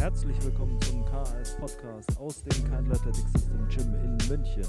[0.00, 4.64] Herzlich willkommen zum KAS Podcast aus dem Kind Athletic System Gym in München.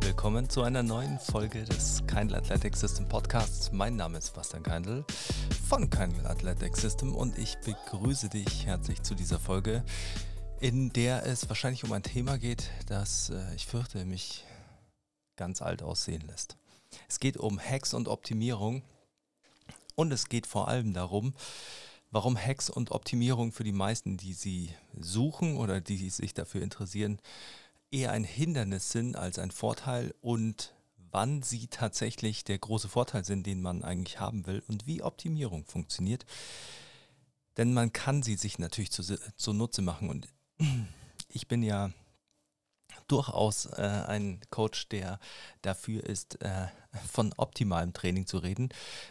[0.00, 3.70] Willkommen zu einer neuen Folge des Kindle Athletic System Podcasts.
[3.70, 5.04] Mein Name ist Bastian Keindl
[5.68, 9.84] von Kindle Athletic System und ich begrüße dich herzlich zu dieser Folge,
[10.60, 14.46] in der es wahrscheinlich um ein Thema geht, das äh, ich fürchte mich
[15.38, 16.58] ganz alt aussehen lässt.
[17.08, 18.82] Es geht um Hacks und Optimierung
[19.94, 21.32] und es geht vor allem darum,
[22.10, 27.18] warum Hacks und Optimierung für die meisten, die sie suchen oder die sich dafür interessieren,
[27.90, 30.74] eher ein Hindernis sind als ein Vorteil und
[31.10, 35.64] wann sie tatsächlich der große Vorteil sind, den man eigentlich haben will und wie Optimierung
[35.64, 36.26] funktioniert.
[37.56, 39.02] Denn man kann sie sich natürlich zu,
[39.36, 40.28] zunutze machen und
[41.28, 41.90] ich bin ja
[43.08, 45.18] durchaus äh, ein Coach, der
[45.62, 46.68] dafür ist, äh,
[47.10, 48.68] von optimalem Training zu reden.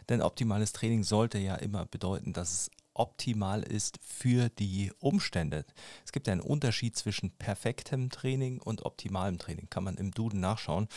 [0.10, 5.66] Denn optimales Training sollte ja immer bedeuten, dass es optimal ist für die Umstände.
[6.04, 9.70] Es gibt einen Unterschied zwischen perfektem Training und optimalem Training.
[9.70, 10.88] Kann man im Duden nachschauen.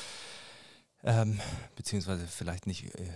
[1.02, 1.40] Ähm,
[1.76, 3.08] beziehungsweise vielleicht nicht äh,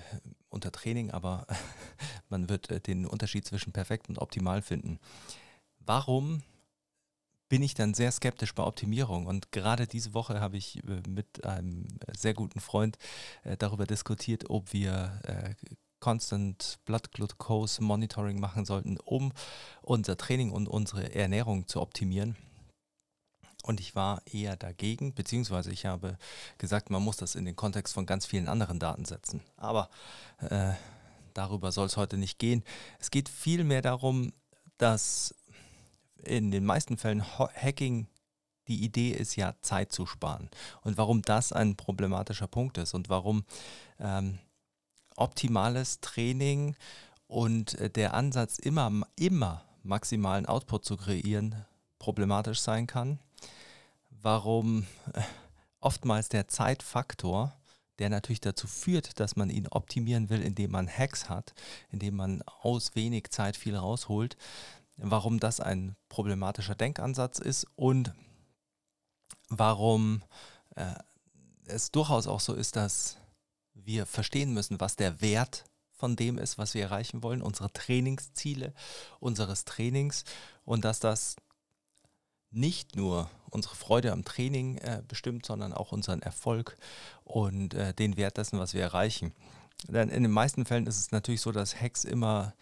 [0.49, 1.47] unter Training, aber
[2.29, 4.99] man wird äh, den Unterschied zwischen perfekt und optimal finden.
[5.81, 6.43] Warum
[7.55, 9.27] bin ich dann sehr skeptisch bei Optimierung.
[9.27, 12.99] Und gerade diese Woche habe ich äh, mit einem sehr guten Freund
[13.45, 15.55] äh, darüber diskutiert, ob wir äh,
[16.01, 19.33] Constant Blood Glucose Monitoring machen sollten, um
[19.83, 22.35] unser Training und unsere Ernährung zu optimieren.
[23.63, 26.19] Und ich war eher dagegen, beziehungsweise ich habe
[26.59, 29.43] gesagt, man muss das in den Kontext von ganz vielen anderen Daten setzen.
[29.57, 29.91] Aber
[30.41, 30.73] äh,
[31.35, 32.65] darüber soll es heute nicht gehen.
[32.99, 34.33] Es geht vielmehr darum,
[34.77, 35.37] dass
[36.27, 38.07] in den meisten Fällen Hacking
[38.69, 40.49] die Idee ist ja, Zeit zu sparen.
[40.83, 43.45] Und warum das ein problematischer Punkt ist und warum
[44.01, 44.39] ähm,
[45.17, 46.77] optimales Training
[47.27, 51.65] und äh, der Ansatz, immer, immer maximalen Output zu kreieren,
[51.99, 53.19] problematisch sein kann.
[54.11, 55.21] Warum äh,
[55.81, 57.55] oftmals der Zeitfaktor,
[57.99, 61.55] der natürlich dazu führt, dass man ihn optimieren will, indem man Hacks hat,
[61.91, 64.37] indem man aus wenig Zeit viel rausholt,
[64.97, 68.13] warum das ein problematischer Denkansatz ist und
[69.49, 70.23] warum
[70.77, 70.95] äh,
[71.67, 73.19] es durchaus auch so ist, dass
[73.75, 78.73] wir verstehen müssen, was der Wert von dem ist, was wir erreichen wollen, unsere Trainingsziele
[79.21, 80.25] unseres Trainings
[80.65, 81.37] und dass das
[82.51, 86.77] nicht nur unsere Freude am Training äh, bestimmt, sondern auch unseren Erfolg
[87.25, 89.33] und äh, den Wert dessen, was wir erreichen.
[89.89, 92.55] Denn in den meisten Fällen ist es natürlich so, dass Hacks immer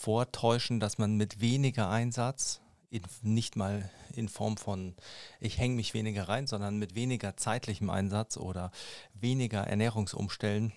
[0.00, 4.94] vortäuschen, dass man mit weniger Einsatz, in, nicht mal in Form von,
[5.40, 8.72] ich hänge mich weniger rein, sondern mit weniger zeitlichem Einsatz oder
[9.12, 10.72] weniger Ernährungsumstellen,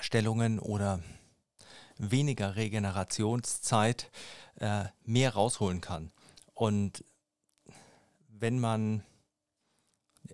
[0.00, 1.00] Stellungen oder
[1.98, 4.10] weniger Regenerationszeit
[4.60, 6.12] äh, mehr rausholen kann.
[6.54, 7.04] Und
[8.28, 9.02] wenn man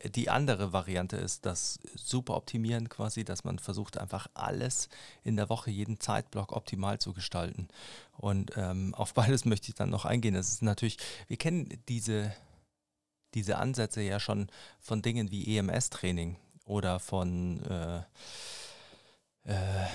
[0.05, 4.89] die andere Variante ist das super optimieren quasi, dass man versucht einfach alles
[5.25, 7.69] in der Woche, jeden Zeitblock optimal zu gestalten.
[8.13, 10.35] Und ähm, auf beides möchte ich dann noch eingehen.
[10.35, 10.99] Das ist natürlich,
[11.29, 12.35] wir kennen diese,
[13.35, 14.49] diese Ansätze ja schon
[14.81, 17.99] von Dingen wie EMS-Training oder von äh,
[19.45, 19.87] äh,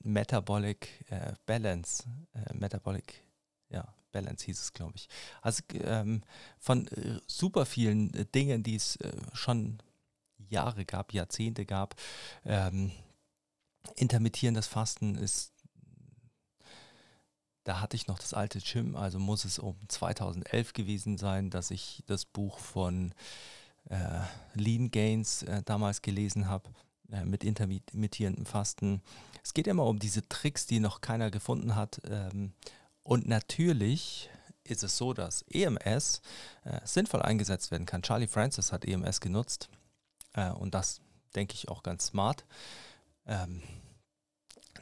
[0.00, 2.04] Metabolic äh, Balance,
[2.34, 3.22] äh, Metabolic
[3.68, 5.08] ja, Balance hieß es, glaube ich.
[5.42, 6.22] Also ähm,
[6.58, 9.78] von äh, super vielen äh, Dingen, die es äh, schon
[10.48, 11.94] Jahre gab, Jahrzehnte gab.
[12.44, 12.92] Ähm,
[13.96, 15.52] intermittierendes Fasten ist,
[17.64, 21.70] da hatte ich noch das alte Gym, also muss es um 2011 gewesen sein, dass
[21.70, 23.12] ich das Buch von
[23.90, 24.20] äh,
[24.54, 26.70] Lean Gains äh, damals gelesen habe
[27.10, 29.02] äh, mit intermittierendem Fasten.
[29.42, 32.52] Es geht immer um diese Tricks, die noch keiner gefunden hat, ähm,
[33.08, 34.28] und natürlich
[34.64, 36.20] ist es so, dass EMS
[36.64, 38.02] äh, sinnvoll eingesetzt werden kann.
[38.02, 39.70] Charlie Francis hat EMS genutzt
[40.34, 41.00] äh, und das
[41.34, 42.44] denke ich auch ganz smart.
[43.24, 43.62] Ähm,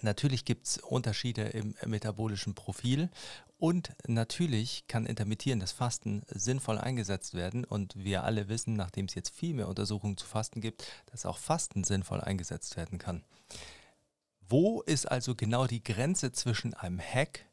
[0.02, 3.10] natürlich gibt es Unterschiede im metabolischen Profil
[3.58, 9.36] und natürlich kann intermittierendes Fasten sinnvoll eingesetzt werden und wir alle wissen, nachdem es jetzt
[9.36, 13.22] viel mehr Untersuchungen zu Fasten gibt, dass auch Fasten sinnvoll eingesetzt werden kann.
[14.48, 17.46] Wo ist also genau die Grenze zwischen einem Hack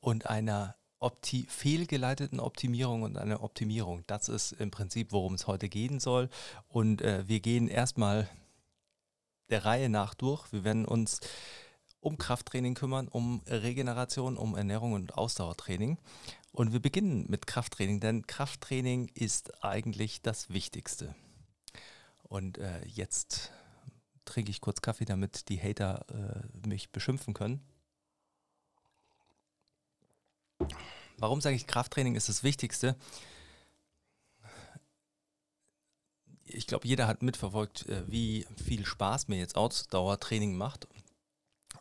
[0.00, 4.04] und einer opti fehlgeleiteten Optimierung und einer Optimierung.
[4.06, 6.28] Das ist im Prinzip, worum es heute gehen soll.
[6.68, 8.28] Und äh, wir gehen erstmal
[9.48, 10.52] der Reihe nach durch.
[10.52, 11.20] Wir werden uns
[12.00, 15.98] um Krafttraining kümmern, um Regeneration, um Ernährung und Ausdauertraining.
[16.52, 21.14] Und wir beginnen mit Krafttraining, denn Krafttraining ist eigentlich das Wichtigste.
[22.22, 23.52] Und äh, jetzt
[24.24, 27.60] trinke ich kurz Kaffee, damit die Hater äh, mich beschimpfen können.
[31.20, 32.96] Warum sage ich, Krafttraining ist das Wichtigste?
[36.44, 40.88] Ich glaube, jeder hat mitverfolgt, äh, wie viel Spaß mir jetzt Ausdauertraining macht.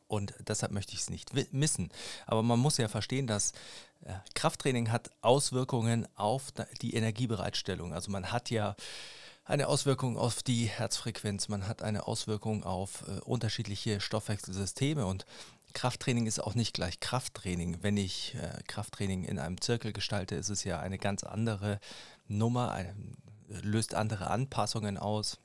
[0.07, 1.89] Und deshalb möchte ich es nicht missen.
[2.25, 3.53] Aber man muss ja verstehen, dass
[4.01, 6.51] äh, Krafttraining hat Auswirkungen auf
[6.81, 7.94] die Energiebereitstellung.
[7.94, 8.75] Also man hat ja
[9.45, 15.25] eine Auswirkung auf die Herzfrequenz, man hat eine Auswirkung auf äh, unterschiedliche Stoffwechselsysteme und
[15.74, 17.77] Krafttraining ist auch nicht gleich Krafttraining.
[17.81, 21.80] Wenn ich äh, Krafttraining in einem Zirkel gestalte, ist es ja eine ganz andere
[22.27, 23.18] Nummer, ein,
[23.48, 25.39] löst andere Anpassungen aus,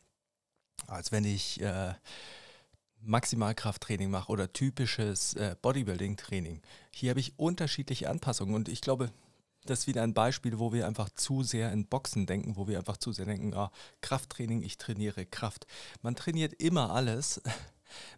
[0.87, 1.95] als wenn ich äh,
[3.01, 6.63] Maximalkrafttraining mache oder typisches äh, Bodybuilding-Training.
[6.91, 9.11] Hier habe ich unterschiedliche Anpassungen und ich glaube,
[9.67, 12.79] das ist wieder ein Beispiel, wo wir einfach zu sehr in Boxen denken, wo wir
[12.79, 13.71] einfach zu sehr denken, ah,
[14.03, 15.67] Krafttraining, ich trainiere Kraft.
[16.03, 17.41] Man trainiert immer alles.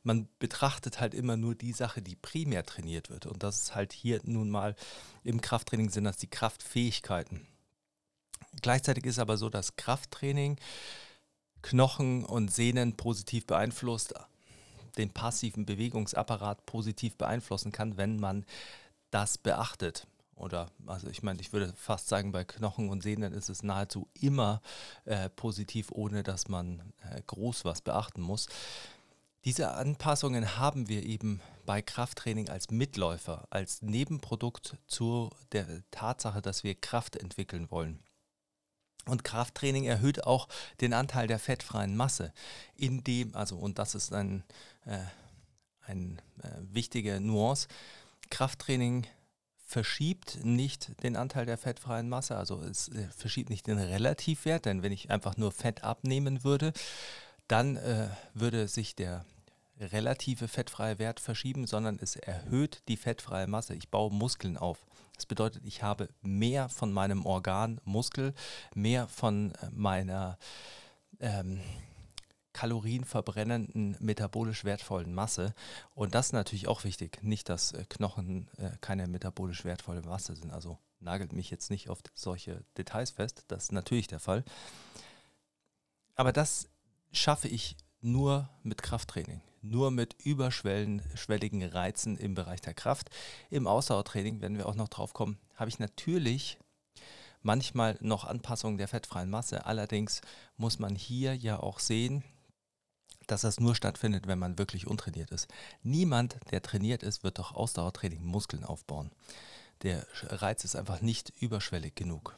[0.03, 3.27] Man betrachtet halt immer nur die Sache, die primär trainiert wird.
[3.27, 4.75] Und das ist halt hier nun mal
[5.25, 7.47] im Krafttraining sind das die Kraftfähigkeiten.
[8.63, 10.59] Gleichzeitig ist aber so, dass Krafttraining
[11.63, 14.15] Knochen und Sehnen positiv beeinflusst,
[14.99, 18.45] den passiven Bewegungsapparat positiv beeinflussen kann, wenn man
[19.11, 20.07] das beachtet.
[20.37, 24.07] Oder, also ich meine, ich würde fast sagen, bei Knochen und Sehnen ist es nahezu
[24.21, 24.61] immer
[25.07, 28.47] äh, positiv, ohne dass man äh, groß was beachten muss.
[29.47, 36.65] Diese Anpassungen haben wir eben bei Krafttraining als Mitläufer, als Nebenprodukt zu der Tatsache, dass
[36.65, 38.01] wir Kraft entwickeln wollen.
[39.05, 40.49] Und Krafttraining erhöht auch
[40.81, 42.33] den Anteil der fettfreien Masse,
[42.75, 44.43] in dem, also, und das ist ein,
[44.85, 44.99] äh,
[45.83, 47.69] ein äh, wichtige Nuance,
[48.31, 49.07] Krafttraining
[49.65, 54.83] verschiebt nicht den Anteil der fettfreien Masse, also es äh, verschiebt nicht den Relativwert, denn
[54.83, 56.73] wenn ich einfach nur Fett abnehmen würde,
[57.47, 59.25] dann äh, würde sich der
[59.79, 63.75] relative fettfreie Wert verschieben, sondern es erhöht die fettfreie Masse.
[63.75, 64.87] Ich baue Muskeln auf.
[65.15, 68.35] Das bedeutet, ich habe mehr von meinem Organ Muskel,
[68.75, 70.39] mehr von äh, meiner
[71.21, 71.61] ähm,
[72.53, 75.55] kalorienverbrennenden, metabolisch wertvollen Masse.
[75.95, 77.23] Und das ist natürlich auch wichtig.
[77.23, 80.53] Nicht, dass äh, Knochen äh, keine metabolisch wertvolle Masse sind.
[80.53, 83.45] Also nagelt mich jetzt nicht auf solche Details fest.
[83.49, 84.45] Das ist natürlich der Fall.
[86.15, 86.69] Aber das
[87.13, 89.41] schaffe ich nur mit Krafttraining
[89.71, 93.11] nur mit überschwelligen Reizen im Bereich der Kraft.
[93.51, 96.59] Im Ausdauertraining, wenn wir auch noch drauf kommen, habe ich natürlich
[97.43, 99.67] manchmal noch Anpassungen der fettfreien Masse.
[99.67, 100.21] Allerdings
[100.57, 102.25] muss man hier ja auch sehen,
[103.27, 105.49] dass das nur stattfindet, wenn man wirklich untrainiert ist.
[105.83, 109.11] Niemand, der trainiert ist, wird doch Ausdauertraining Muskeln aufbauen.
[109.83, 112.37] Der Reiz ist einfach nicht überschwellig genug.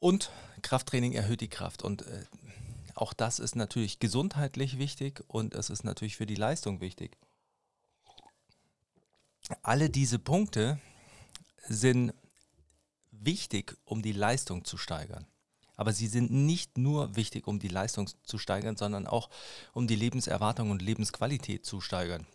[0.00, 0.30] Und
[0.62, 1.82] Krafttraining erhöht die Kraft.
[1.82, 2.24] Und äh,
[3.00, 7.16] auch das ist natürlich gesundheitlich wichtig und es ist natürlich für die Leistung wichtig.
[9.62, 10.80] Alle diese Punkte
[11.68, 12.12] sind
[13.10, 15.26] wichtig, um die Leistung zu steigern.
[15.76, 19.30] Aber sie sind nicht nur wichtig, um die Leistung zu steigern, sondern auch
[19.72, 22.26] um die Lebenserwartung und Lebensqualität zu steigern.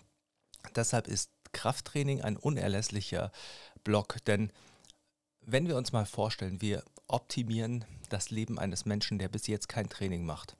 [0.75, 3.31] Deshalb ist Krafttraining ein unerlässlicher
[3.83, 4.51] Block, denn
[5.41, 6.83] wenn wir uns mal vorstellen, wir
[7.13, 10.57] optimieren das Leben eines Menschen, der bis jetzt kein Training macht.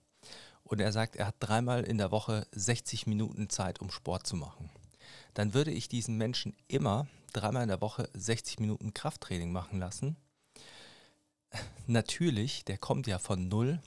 [0.64, 4.36] Und er sagt, er hat dreimal in der Woche 60 Minuten Zeit, um Sport zu
[4.36, 4.70] machen.
[5.34, 10.16] Dann würde ich diesen Menschen immer dreimal in der Woche 60 Minuten Krafttraining machen lassen.
[11.88, 13.82] Natürlich, der kommt ja von null,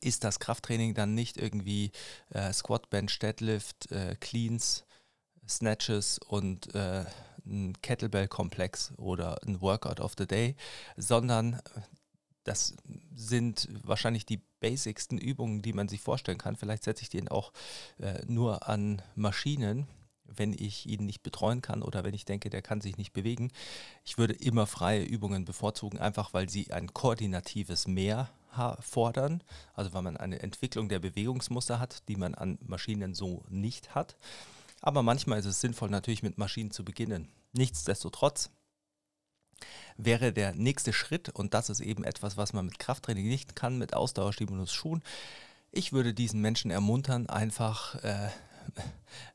[0.00, 1.90] ist das Krafttraining dann nicht irgendwie
[2.30, 4.84] äh, Squat, Bench, Deadlift, äh, Cleans,
[5.48, 7.04] Snatches und äh,
[7.46, 10.56] ein Kettlebell-Komplex oder ein Workout of the Day,
[10.96, 11.60] sondern
[12.44, 12.74] das
[13.14, 16.56] sind wahrscheinlich die basicsten Übungen, die man sich vorstellen kann.
[16.56, 17.52] Vielleicht setze ich den auch
[17.98, 19.86] äh, nur an Maschinen,
[20.24, 23.50] wenn ich ihn nicht betreuen kann oder wenn ich denke, der kann sich nicht bewegen.
[24.04, 28.30] Ich würde immer freie Übungen bevorzugen, einfach weil sie ein koordinatives Mehr
[28.80, 29.44] fordern,
[29.74, 34.16] also weil man eine Entwicklung der Bewegungsmuster hat, die man an Maschinen so nicht hat.
[34.80, 37.28] Aber manchmal ist es sinnvoll, natürlich mit Maschinen zu beginnen.
[37.52, 38.50] Nichtsdestotrotz
[39.96, 43.78] wäre der nächste Schritt, und das ist eben etwas, was man mit Krafttraining nicht kann,
[43.78, 45.02] mit Ausdauerstimulus schon.
[45.70, 48.30] Ich würde diesen Menschen ermuntern, einfach äh,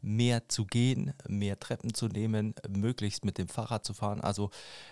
[0.02, 4.22] mehr zu gehen, mehr Treppen zu nehmen, möglichst mit dem Fahrrad zu fahren.
[4.22, 4.50] Also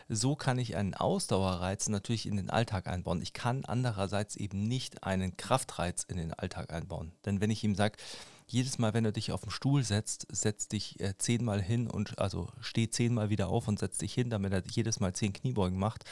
[0.10, 3.22] so kann ich einen Ausdauerreiz natürlich in den Alltag einbauen.
[3.22, 7.14] Ich kann andererseits eben nicht einen Kraftreiz in den Alltag einbauen.
[7.26, 7.98] Denn wenn ich ihm sage,
[8.54, 12.20] jedes Mal, wenn du dich auf den Stuhl setzt, setz dich äh, zehnmal hin und
[12.20, 15.80] also steh zehnmal wieder auf und setz dich hin, damit er jedes Mal zehn Kniebeugen
[15.80, 16.06] macht,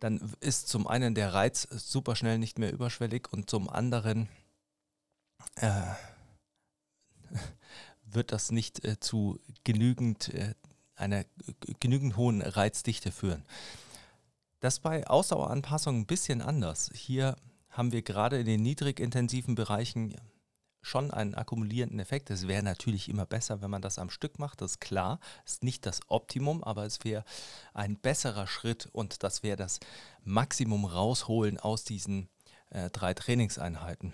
[0.00, 4.28] dann ist zum einen der Reiz super schnell nicht mehr überschwellig und zum anderen
[5.56, 5.82] äh,
[8.04, 10.54] wird das nicht äh, zu genügend äh,
[10.94, 11.26] einer
[11.80, 13.44] genügend hohen Reizdichte führen.
[14.60, 16.90] Das bei Ausdaueranpassungen ein bisschen anders.
[16.94, 17.36] Hier
[17.68, 20.16] haben wir gerade in den niedrigintensiven Bereichen
[20.86, 22.30] schon einen akkumulierenden Effekt.
[22.30, 25.18] Es wäre natürlich immer besser, wenn man das am Stück macht, das ist klar.
[25.44, 27.24] Ist nicht das Optimum, aber es wäre
[27.74, 29.80] ein besserer Schritt und das wäre das
[30.24, 32.28] Maximum rausholen aus diesen
[32.70, 34.12] äh, drei Trainingseinheiten.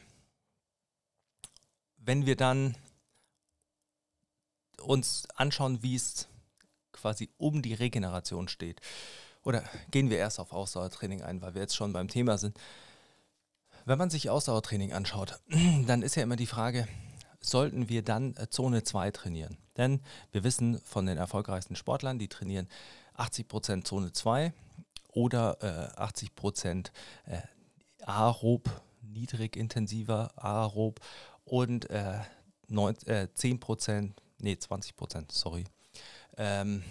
[1.98, 2.76] Wenn wir dann
[4.80, 6.28] uns anschauen, wie es
[6.92, 8.80] quasi um die Regeneration steht,
[9.44, 12.58] oder gehen wir erst auf Ausdauertraining ein, weil wir jetzt schon beim Thema sind.
[13.84, 15.40] Wenn man sich Ausdauertraining anschaut,
[15.86, 16.86] dann ist ja immer die Frage,
[17.40, 19.58] sollten wir dann äh, Zone 2 trainieren?
[19.76, 22.68] Denn wir wissen von den erfolgreichsten Sportlern, die trainieren
[23.16, 24.52] 80% Zone 2
[25.08, 25.56] oder
[25.96, 26.90] äh, 80%
[27.26, 27.38] äh,
[28.04, 28.70] aerob,
[29.02, 31.00] niedrig intensiver aerob
[31.44, 32.20] und äh,
[32.68, 35.64] 9, äh, 10%, nee 20%, sorry,
[36.36, 36.82] ähm,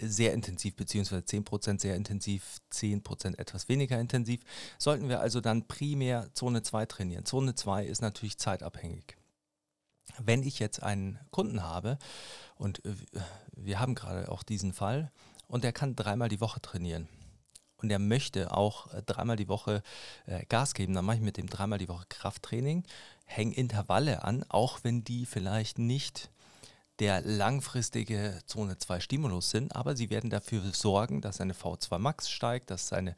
[0.00, 4.40] sehr intensiv, beziehungsweise 10% sehr intensiv, 10% etwas weniger intensiv,
[4.78, 7.24] sollten wir also dann primär Zone 2 trainieren.
[7.24, 9.16] Zone 2 ist natürlich zeitabhängig.
[10.18, 11.98] Wenn ich jetzt einen Kunden habe,
[12.56, 12.94] und äh,
[13.52, 15.10] wir haben gerade auch diesen Fall,
[15.48, 17.08] und der kann dreimal die Woche trainieren,
[17.78, 19.82] und er möchte auch äh, dreimal die Woche
[20.26, 22.84] äh, Gas geben, dann mache ich mit dem dreimal die Woche Krafttraining,
[23.24, 26.30] hänge Intervalle an, auch wenn die vielleicht nicht
[26.98, 32.30] der langfristige Zone 2 Stimulus sind, aber sie werden dafür sorgen, dass seine V2 Max
[32.30, 33.14] steigt, dass seine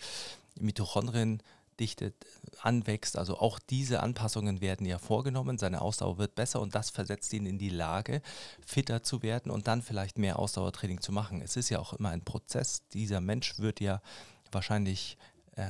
[0.56, 2.12] Mitochondriendichte
[2.60, 3.16] anwächst.
[3.16, 7.46] Also auch diese Anpassungen werden ja vorgenommen, seine Ausdauer wird besser und das versetzt ihn
[7.46, 8.20] in die Lage,
[8.66, 11.40] fitter zu werden und dann vielleicht mehr Ausdauertraining zu machen.
[11.40, 12.82] Es ist ja auch immer ein Prozess.
[12.92, 14.02] Dieser Mensch wird ja
[14.50, 15.16] wahrscheinlich
[15.56, 15.68] äh,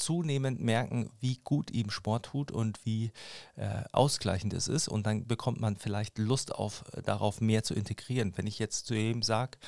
[0.00, 3.12] zunehmend merken, wie gut ihm Sport tut und wie
[3.56, 4.88] äh, ausgleichend es ist.
[4.88, 8.32] Und dann bekommt man vielleicht Lust auf, äh, darauf mehr zu integrieren.
[8.36, 9.58] Wenn ich jetzt zu ihm sage,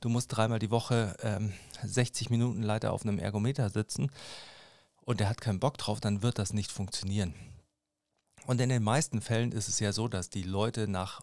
[0.00, 1.52] du musst dreimal die Woche ähm,
[1.82, 4.10] 60 Minuten leider auf einem Ergometer sitzen
[5.02, 7.34] und er hat keinen Bock drauf, dann wird das nicht funktionieren.
[8.46, 11.22] Und in den meisten Fällen ist es ja so, dass die Leute nach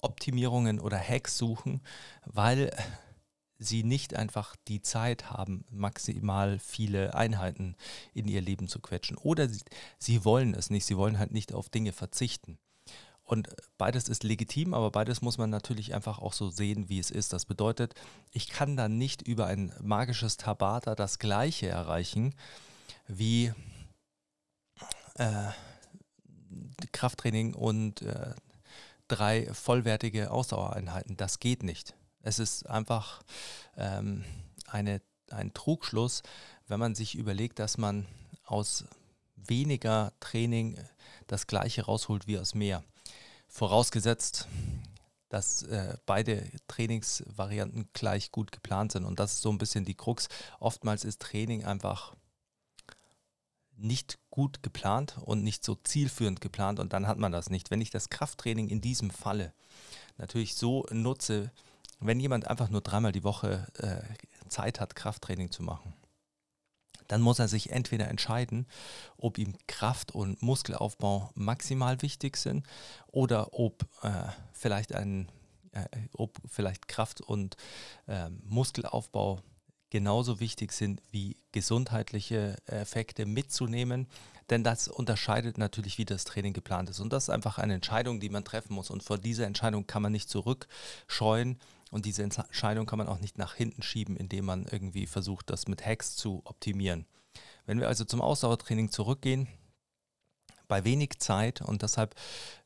[0.00, 1.82] Optimierungen oder Hacks suchen,
[2.24, 2.70] weil
[3.58, 7.76] sie nicht einfach die Zeit haben, maximal viele Einheiten
[8.12, 9.16] in ihr Leben zu quetschen.
[9.16, 9.62] Oder sie,
[9.98, 12.58] sie wollen es nicht, sie wollen halt nicht auf Dinge verzichten.
[13.22, 17.10] Und beides ist legitim, aber beides muss man natürlich einfach auch so sehen, wie es
[17.10, 17.32] ist.
[17.32, 17.94] Das bedeutet,
[18.32, 22.34] ich kann dann nicht über ein magisches Tabata das Gleiche erreichen
[23.06, 23.52] wie
[25.14, 25.50] äh,
[26.92, 28.34] Krafttraining und äh,
[29.08, 31.16] drei vollwertige Ausdauereinheiten.
[31.16, 31.94] Das geht nicht.
[32.24, 33.22] Es ist einfach
[33.76, 34.24] ähm,
[34.66, 36.22] eine, ein Trugschluss,
[36.66, 38.06] wenn man sich überlegt, dass man
[38.44, 38.84] aus
[39.36, 40.78] weniger Training
[41.26, 42.82] das gleiche rausholt wie aus mehr.
[43.46, 44.48] Vorausgesetzt,
[45.28, 49.04] dass äh, beide Trainingsvarianten gleich gut geplant sind.
[49.04, 50.28] Und das ist so ein bisschen die Krux.
[50.60, 52.16] Oftmals ist Training einfach
[53.76, 57.70] nicht gut geplant und nicht so zielführend geplant und dann hat man das nicht.
[57.70, 59.52] Wenn ich das Krafttraining in diesem Falle
[60.16, 61.50] natürlich so nutze,
[62.00, 65.94] wenn jemand einfach nur dreimal die Woche äh, Zeit hat, Krafttraining zu machen,
[67.08, 68.66] dann muss er sich entweder entscheiden,
[69.16, 72.66] ob ihm Kraft und Muskelaufbau maximal wichtig sind
[73.06, 74.10] oder ob äh,
[74.52, 75.28] vielleicht ein
[75.72, 77.56] äh, ob vielleicht Kraft und
[78.06, 79.40] äh, Muskelaufbau
[79.90, 84.08] genauso wichtig sind wie gesundheitliche Effekte mitzunehmen.
[84.50, 87.00] Denn das unterscheidet natürlich, wie das Training geplant ist.
[87.00, 88.90] Und das ist einfach eine Entscheidung, die man treffen muss.
[88.90, 91.58] Und vor dieser Entscheidung kann man nicht zurückscheuen.
[91.94, 95.68] Und diese Entscheidung kann man auch nicht nach hinten schieben, indem man irgendwie versucht, das
[95.68, 97.06] mit Hacks zu optimieren.
[97.66, 99.46] Wenn wir also zum Ausdauertraining zurückgehen,
[100.66, 102.16] bei wenig Zeit und deshalb,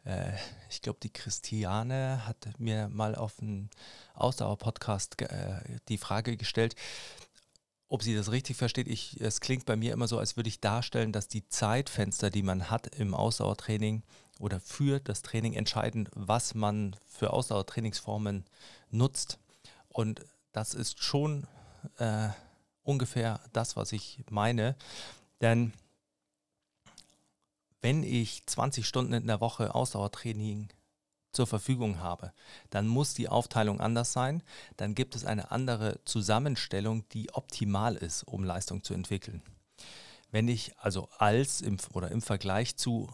[0.04, 0.32] äh,
[0.70, 3.68] ich glaube, die Christiane hat mir mal auf einem
[4.14, 6.75] Ausdauer-Podcast äh, die Frage gestellt,
[7.87, 8.88] ob sie das richtig versteht.
[8.88, 12.42] Ich, es klingt bei mir immer so, als würde ich darstellen, dass die Zeitfenster, die
[12.42, 14.04] man hat im Ausdauertraining
[14.38, 18.45] oder für das Training entscheiden, was man für Ausdauertrainingsformen
[18.90, 19.38] nutzt.
[19.88, 21.47] Und das ist schon
[21.99, 22.28] äh,
[22.83, 24.76] ungefähr das, was ich meine.
[25.40, 25.73] Denn
[27.80, 30.68] wenn ich 20 Stunden in der Woche Ausdauertraining
[31.33, 32.33] zur Verfügung habe,
[32.71, 34.42] dann muss die Aufteilung anders sein.
[34.76, 39.42] Dann gibt es eine andere Zusammenstellung, die optimal ist, um Leistung zu entwickeln.
[40.30, 43.09] Wenn ich also als im, oder im Vergleich zu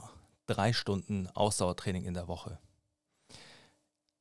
[0.47, 2.59] drei Stunden Ausdauertraining in der Woche.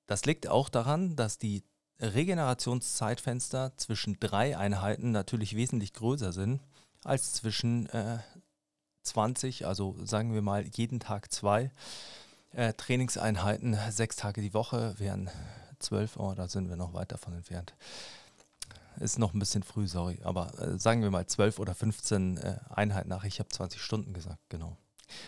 [0.06, 1.64] Das liegt auch daran, dass die
[2.00, 6.62] Regenerationszeitfenster zwischen drei Einheiten natürlich wesentlich größer sind
[7.04, 8.20] als zwischen äh,
[9.04, 11.72] 20, also sagen wir mal jeden Tag zwei
[12.52, 15.30] äh, Trainingseinheiten, sechs Tage die Woche, wären
[15.80, 17.74] zwölf, oh, da sind wir noch weit davon entfernt.
[19.00, 22.60] Ist noch ein bisschen früh, sorry, aber äh, sagen wir mal zwölf oder 15 äh,
[22.70, 23.24] Einheiten nach.
[23.24, 24.78] Ich habe 20 Stunden gesagt, genau.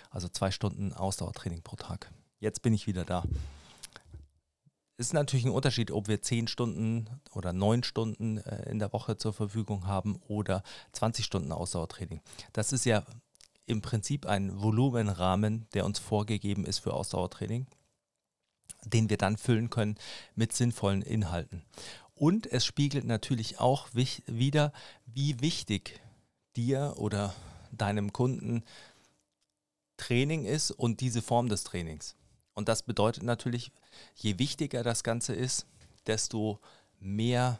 [0.09, 2.11] Also zwei Stunden Ausdauertraining pro Tag.
[2.39, 3.23] Jetzt bin ich wieder da.
[4.97, 9.17] Ist natürlich ein Unterschied, ob wir zehn Stunden oder neun Stunden äh, in der Woche
[9.17, 10.63] zur Verfügung haben oder
[10.93, 12.21] 20 Stunden Ausdauertraining.
[12.53, 13.03] Das ist ja
[13.65, 17.67] im Prinzip ein Volumenrahmen, der uns vorgegeben ist für Ausdauertraining,
[18.85, 19.95] den wir dann füllen können
[20.35, 21.63] mit sinnvollen Inhalten.
[22.13, 24.71] Und es spiegelt natürlich auch wieder,
[25.05, 25.99] wie wichtig
[26.55, 27.35] dir oder
[27.71, 28.63] deinem Kunden
[29.97, 32.15] Training ist und diese Form des Trainings.
[32.53, 33.71] Und das bedeutet natürlich,
[34.15, 35.67] je wichtiger das Ganze ist,
[36.07, 36.59] desto
[36.99, 37.59] mehr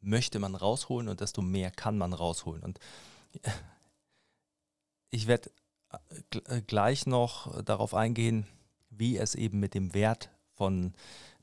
[0.00, 2.62] möchte man rausholen und desto mehr kann man rausholen.
[2.62, 2.78] Und
[5.10, 5.50] ich werde
[6.66, 8.46] gleich noch darauf eingehen,
[8.90, 10.94] wie es eben mit dem Wert von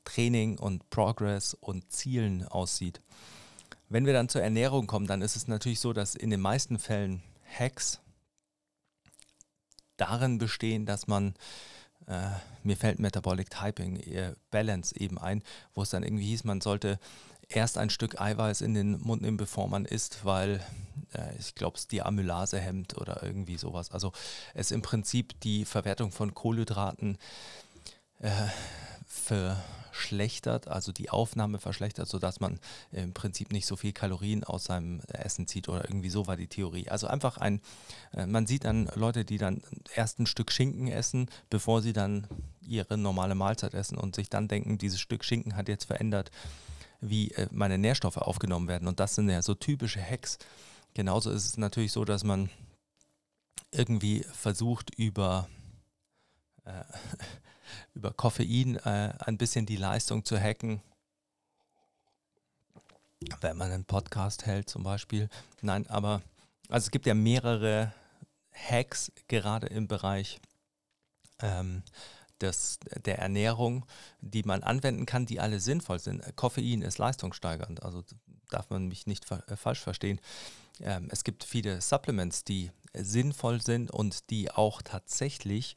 [0.05, 3.01] Training und Progress und Zielen aussieht.
[3.89, 6.79] Wenn wir dann zur Ernährung kommen, dann ist es natürlich so, dass in den meisten
[6.79, 7.99] Fällen Hacks
[9.97, 11.35] darin bestehen, dass man,
[12.07, 12.29] äh,
[12.63, 16.99] mir fällt Metabolic Typing, äh, Balance eben ein, wo es dann irgendwie hieß, man sollte
[17.49, 20.61] erst ein Stück Eiweiß in den Mund nehmen, bevor man isst, weil
[21.13, 23.91] äh, ich glaube, es die Amylase hemmt oder irgendwie sowas.
[23.91, 24.11] Also
[24.53, 27.17] es im Prinzip die Verwertung von Kohlenhydraten
[28.19, 28.31] äh,
[29.93, 32.59] verschlechtert, also die Aufnahme verschlechtert, sodass man
[32.91, 36.47] im Prinzip nicht so viel Kalorien aus seinem Essen zieht oder irgendwie so war die
[36.47, 36.89] Theorie.
[36.89, 37.61] Also einfach ein,
[38.13, 39.61] äh, man sieht dann Leute, die dann
[39.93, 42.27] erst ein Stück Schinken essen, bevor sie dann
[42.61, 46.31] ihre normale Mahlzeit essen und sich dann denken, dieses Stück Schinken hat jetzt verändert,
[46.99, 48.87] wie äh, meine Nährstoffe aufgenommen werden.
[48.87, 50.39] Und das sind ja so typische Hacks.
[50.95, 52.49] Genauso ist es natürlich so, dass man
[53.71, 55.47] irgendwie versucht, über
[56.65, 56.83] äh,
[57.93, 60.81] über Koffein äh, ein bisschen die Leistung zu hacken.
[63.41, 65.29] Wenn man einen Podcast hält zum Beispiel.
[65.61, 66.21] Nein, aber
[66.69, 67.93] also es gibt ja mehrere
[68.51, 70.39] Hacks gerade im Bereich
[71.39, 71.83] ähm,
[72.41, 73.85] des, der Ernährung,
[74.21, 76.35] die man anwenden kann, die alle sinnvoll sind.
[76.35, 78.03] Koffein ist leistungssteigernd, also
[78.49, 80.19] darf man mich nicht fa äh, falsch verstehen.
[80.79, 85.75] Ähm, es gibt viele Supplements, die sinnvoll sind und die auch tatsächlich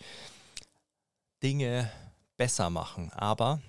[1.43, 1.91] Dinge
[2.37, 3.13] besser machen.
[3.13, 3.61] Aber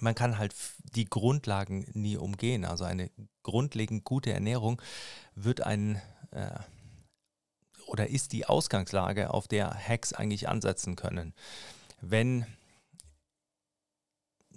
[0.00, 0.54] man kann halt
[0.94, 2.64] die Grundlagen nie umgehen.
[2.64, 3.10] Also eine
[3.42, 4.80] grundlegend gute Ernährung
[5.34, 6.00] wird ein
[6.32, 6.58] äh,
[7.86, 11.34] oder ist die Ausgangslage, auf der Hacks eigentlich ansetzen können.
[12.00, 12.46] Wenn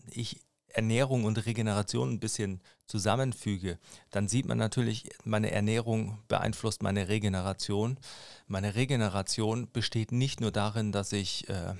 [0.10, 0.42] ich
[0.74, 3.80] Ernährung und Regeneration ein bisschen zusammenfüge,
[4.12, 8.00] dann sieht man natürlich, meine Ernährung beeinflusst meine Regeneration.
[8.48, 11.76] Meine Regeneration besteht nicht nur darin, dass ich äh,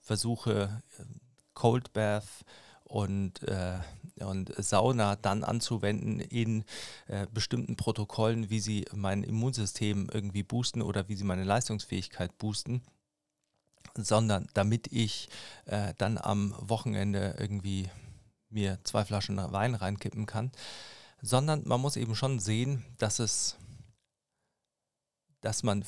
[0.00, 0.82] versuche,
[1.54, 2.44] Cold Bath
[2.84, 3.78] und, äh,
[4.20, 6.64] und Sauna dann anzuwenden in
[7.08, 12.82] äh, bestimmten Protokollen, wie sie mein Immunsystem irgendwie boosten oder wie sie meine Leistungsfähigkeit boosten
[13.96, 15.28] sondern damit ich
[15.66, 17.88] äh, dann am Wochenende irgendwie
[18.54, 20.50] mir zwei Flaschen Wein reinkippen kann,
[21.20, 23.56] sondern man muss eben schon sehen, dass es
[25.40, 25.84] dass man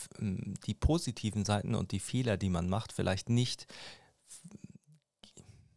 [0.67, 3.67] die positiven Seiten und die Fehler, die man macht, vielleicht nicht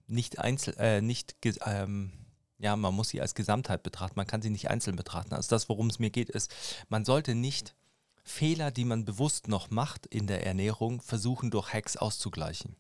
[0.10, 2.12] nicht einzeln, äh, nicht, ähm,
[2.58, 5.34] ja, man muss sie als Gesamtheit betrachten, man kann sie nicht einzeln betrachten.
[5.34, 6.54] Also das, worum es mir geht, ist,
[6.90, 7.76] man sollte nicht
[8.24, 12.76] Fehler, die man bewusst noch macht in der Ernährung, versuchen durch Hacks auszugleichen.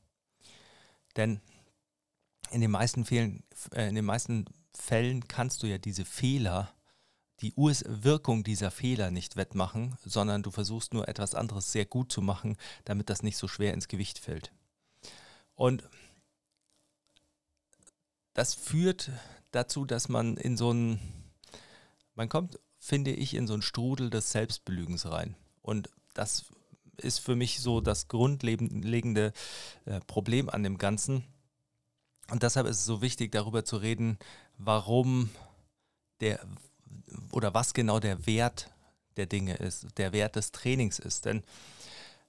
[1.16, 1.40] Denn
[2.52, 6.74] in den meisten Fällen, äh, in den meisten Fällen kannst du ja diese Fehler,
[7.42, 12.12] die Urs Wirkung dieser Fehler nicht wettmachen, sondern du versuchst nur etwas anderes sehr gut
[12.12, 14.52] zu machen, damit das nicht so schwer ins Gewicht fällt.
[15.56, 15.84] Und
[18.34, 19.12] das führt
[19.52, 21.00] dazu, dass man in so einen,
[22.16, 25.36] man kommt, finde ich, in so einen Strudel des Selbstbelügens rein.
[25.62, 26.46] Und das
[26.98, 29.34] ist für mich so das grundlegende
[29.86, 31.24] äh, Problem an dem Ganzen
[32.32, 34.18] und deshalb ist es so wichtig, darüber zu reden,
[34.58, 35.30] warum
[36.22, 36.40] der
[37.32, 38.70] oder was genau der Wert
[39.18, 41.26] der Dinge ist, der Wert des Trainings ist.
[41.26, 41.44] Denn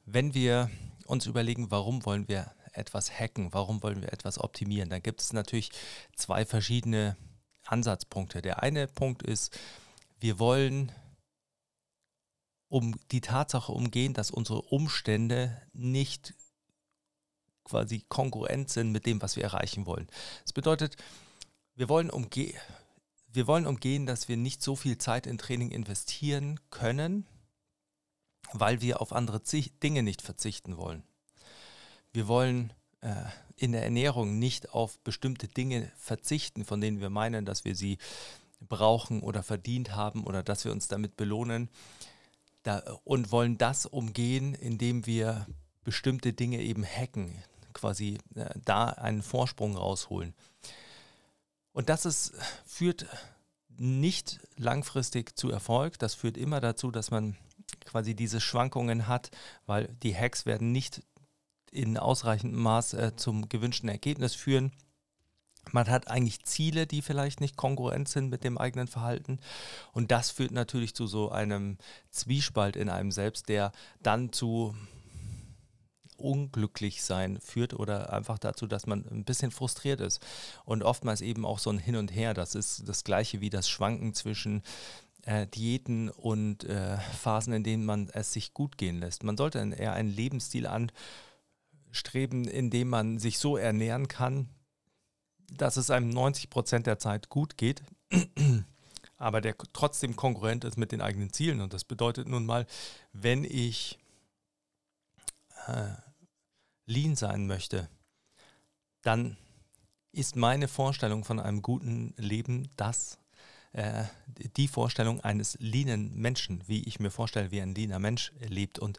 [0.04, 0.70] wenn wir
[1.06, 5.32] uns überlegen, warum wollen wir etwas hacken, warum wollen wir etwas optimieren, dann gibt es
[5.32, 5.70] natürlich
[6.14, 7.16] zwei verschiedene
[7.66, 8.42] Ansatzpunkte.
[8.42, 9.58] Der eine Punkt ist,
[10.18, 10.92] wir wollen
[12.68, 16.34] um die Tatsache umgehen, dass unsere Umstände nicht
[17.70, 20.08] quasi konkurrent sind mit dem, was wir erreichen wollen.
[20.42, 20.96] Das bedeutet,
[21.76, 22.52] wir wollen umge
[23.32, 27.26] wir wollen umgehen, dass wir nicht so viel Zeit in Training investieren können,
[28.52, 31.04] weil wir auf andere Dinge nicht verzichten wollen.
[32.12, 37.44] Wir wollen äh, in der Ernährung nicht auf bestimmte Dinge verzichten, von denen wir meinen,
[37.44, 37.98] dass wir sie
[38.58, 41.70] brauchen oder verdient haben oder dass wir uns damit belohnen
[42.64, 45.46] da, und wollen das umgehen, indem wir
[45.84, 47.32] bestimmte Dinge eben hacken,
[47.72, 50.34] quasi äh, da einen Vorsprung rausholen.
[51.72, 52.32] Und das ist,
[52.66, 53.06] führt
[53.76, 55.98] nicht langfristig zu Erfolg.
[55.98, 57.36] Das führt immer dazu, dass man
[57.84, 59.30] quasi diese Schwankungen hat,
[59.66, 61.02] weil die Hacks werden nicht
[61.70, 64.72] in ausreichendem Maß äh, zum gewünschten Ergebnis führen.
[65.72, 69.38] Man hat eigentlich Ziele, die vielleicht nicht kongruent sind mit dem eigenen Verhalten.
[69.92, 71.78] Und das führt natürlich zu so einem
[72.10, 74.74] Zwiespalt in einem selbst, der dann zu
[76.20, 80.20] unglücklich sein führt oder einfach dazu, dass man ein bisschen frustriert ist.
[80.64, 82.34] Und oftmals eben auch so ein Hin und Her.
[82.34, 84.62] Das ist das gleiche wie das Schwanken zwischen
[85.22, 89.22] äh, Diäten und äh, Phasen, in denen man es sich gut gehen lässt.
[89.22, 94.48] Man sollte eher einen Lebensstil anstreben, in dem man sich so ernähren kann,
[95.52, 97.82] dass es einem 90 Prozent der Zeit gut geht,
[99.16, 101.60] aber der trotzdem konkurrent ist mit den eigenen Zielen.
[101.60, 102.66] Und das bedeutet nun mal,
[103.12, 103.98] wenn ich
[105.66, 105.92] äh,
[106.90, 107.88] lean sein möchte,
[109.02, 109.36] dann
[110.12, 113.18] ist meine Vorstellung von einem guten Leben das,
[113.72, 114.04] äh,
[114.56, 118.78] die Vorstellung eines leanen Menschen, wie ich mir vorstelle, wie ein leaner Mensch lebt.
[118.78, 118.98] Und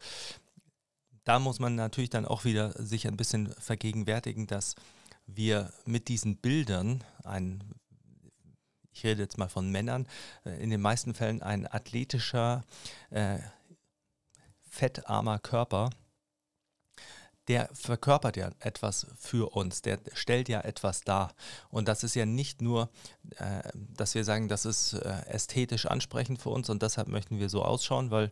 [1.26, 4.76] da muss man natürlich dann auch wieder sich ein bisschen vergegenwärtigen, dass
[5.28, 7.64] wir mit diesen Bildern ein
[8.94, 10.06] ich rede jetzt mal von Männern,
[10.46, 12.66] äh, in den meisten Fällen ein athletischer,
[13.10, 13.40] äh,
[14.70, 15.92] fettarmer Körper
[17.52, 21.34] der verkörpert ja etwas für uns, der stellt ja etwas dar.
[21.70, 22.90] Und das ist ja nicht nur,
[23.40, 27.50] äh, dass wir sagen, das ist äh, ästhetisch ansprechend für uns und deshalb möchten wir
[27.50, 28.30] so ausschauen, weil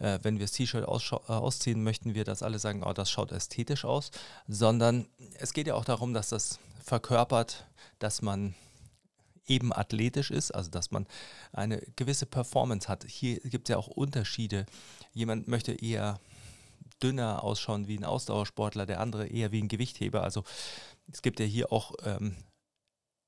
[0.00, 3.30] äh, wenn wir das T-Shirt äh, ausziehen, möchten wir, dass alle sagen, oh, das schaut
[3.30, 4.10] ästhetisch aus,
[4.48, 5.06] sondern
[5.38, 7.68] es geht ja auch darum, dass das verkörpert,
[8.00, 8.56] dass man
[9.46, 11.06] eben athletisch ist, also dass man
[11.52, 13.04] eine gewisse Performance hat.
[13.04, 14.66] Hier gibt es ja auch Unterschiede.
[15.12, 16.18] Jemand möchte eher
[17.02, 20.22] dünner ausschauen wie ein Ausdauersportler, der andere eher wie ein Gewichtheber.
[20.22, 20.44] Also
[21.12, 22.36] es gibt ja hier auch ähm,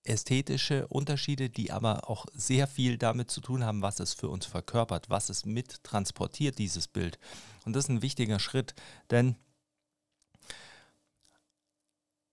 [0.05, 4.47] ästhetische Unterschiede, die aber auch sehr viel damit zu tun haben, was es für uns
[4.47, 7.19] verkörpert, was es mit transportiert, dieses Bild.
[7.65, 8.75] Und das ist ein wichtiger Schritt,
[9.11, 9.37] denn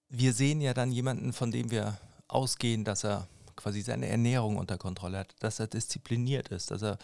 [0.08, 4.78] wir sehen ja dann jemanden, von dem wir ausgehen, dass er quasi seine Ernährung unter
[4.78, 6.98] Kontrolle hat, dass er diszipliniert ist, dass er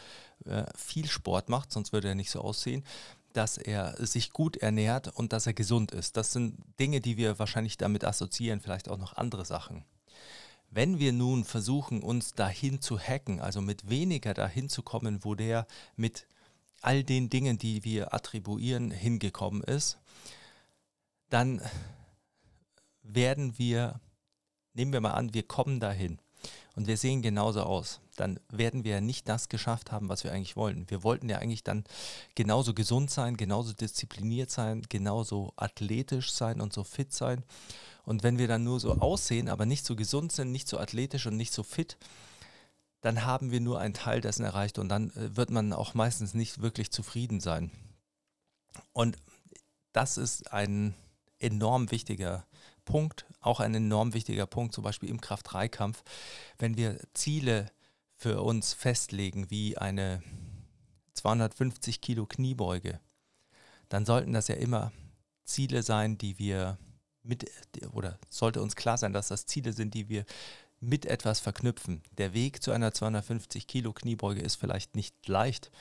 [0.46, 2.84] äh, viel Sport macht, sonst würde er nicht so aussehen,
[3.34, 6.18] dass er sich gut ernährt und dass er gesund ist.
[6.18, 9.86] Das sind Dinge, die wir wahrscheinlich damit assoziieren, vielleicht auch noch andere Sachen.
[10.70, 15.36] Wenn wir nun versuchen, uns dahin zu hacken, also mit weniger dahin zu kommen, wo
[15.36, 16.28] der mit
[16.82, 20.00] all den Dingen, die wir attribuieren, hingekommen ist,
[21.30, 21.62] dann
[23.04, 24.00] werden wir,
[24.74, 26.20] nehmen wir mal an, wir kommen dahin
[26.76, 30.56] und wir sehen genauso aus, dann werden wir nicht das geschafft haben, was wir eigentlich
[30.56, 30.90] wollten.
[30.90, 31.84] Wir wollten ja eigentlich dann
[32.36, 37.44] genauso gesund sein, genauso diszipliniert sein, genauso athletisch sein und so fit sein.
[38.04, 41.26] Und wenn wir dann nur so aussehen, aber nicht so gesund sind, nicht so athletisch
[41.26, 41.98] und nicht so fit,
[43.02, 46.34] dann haben wir nur einen Teil dessen erreicht und dann äh, wird man auch meistens
[46.34, 47.72] nicht wirklich zufrieden sein.
[48.94, 49.18] Und
[49.92, 50.94] das ist ein
[51.40, 52.46] enorm wichtiger
[52.86, 56.04] Punkt, auch ein enorm wichtiger Punkt, zum Beispiel im Kraft-3-Kampf,
[56.58, 57.72] wenn wir Ziele
[58.16, 60.22] für uns festlegen, wie eine
[61.14, 63.00] 250 Kilo Kniebeuge,
[63.90, 64.92] dann sollten das ja immer
[65.44, 66.78] Ziele sein, die wir
[67.24, 67.50] mit,
[67.94, 70.26] oder sollte uns klar sein, dass das Ziele sind, die wir
[70.80, 72.02] mit etwas verknüpfen.
[72.18, 75.72] Der Weg zu einer 250 Kilo Kniebeuge ist vielleicht nicht leicht.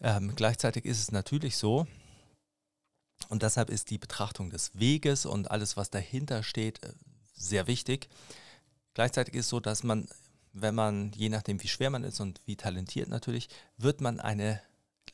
[0.00, 1.86] Ähm, gleichzeitig ist es natürlich so,
[3.28, 6.92] und deshalb ist die Betrachtung des Weges und alles, was dahinter steht, äh,
[7.34, 8.08] sehr wichtig.
[8.94, 10.08] Gleichzeitig ist es so, dass man,
[10.52, 14.60] wenn man, je nachdem wie schwer man ist und wie talentiert natürlich, wird man eine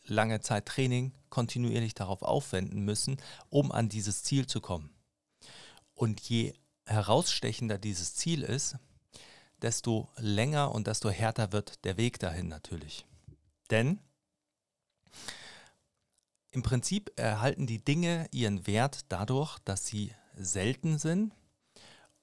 [0.07, 3.17] lange Zeit Training kontinuierlich darauf aufwenden müssen,
[3.51, 4.90] um an dieses Ziel zu kommen.
[5.95, 6.55] Und je
[6.87, 8.77] herausstechender dieses Ziel ist,
[9.62, 13.07] desto länger und desto härter wird der Weg dahin natürlich.
[13.71, 13.99] Denn
[16.55, 21.33] im Prinzip erhalten die Dinge ihren Wert dadurch, dass sie selten sind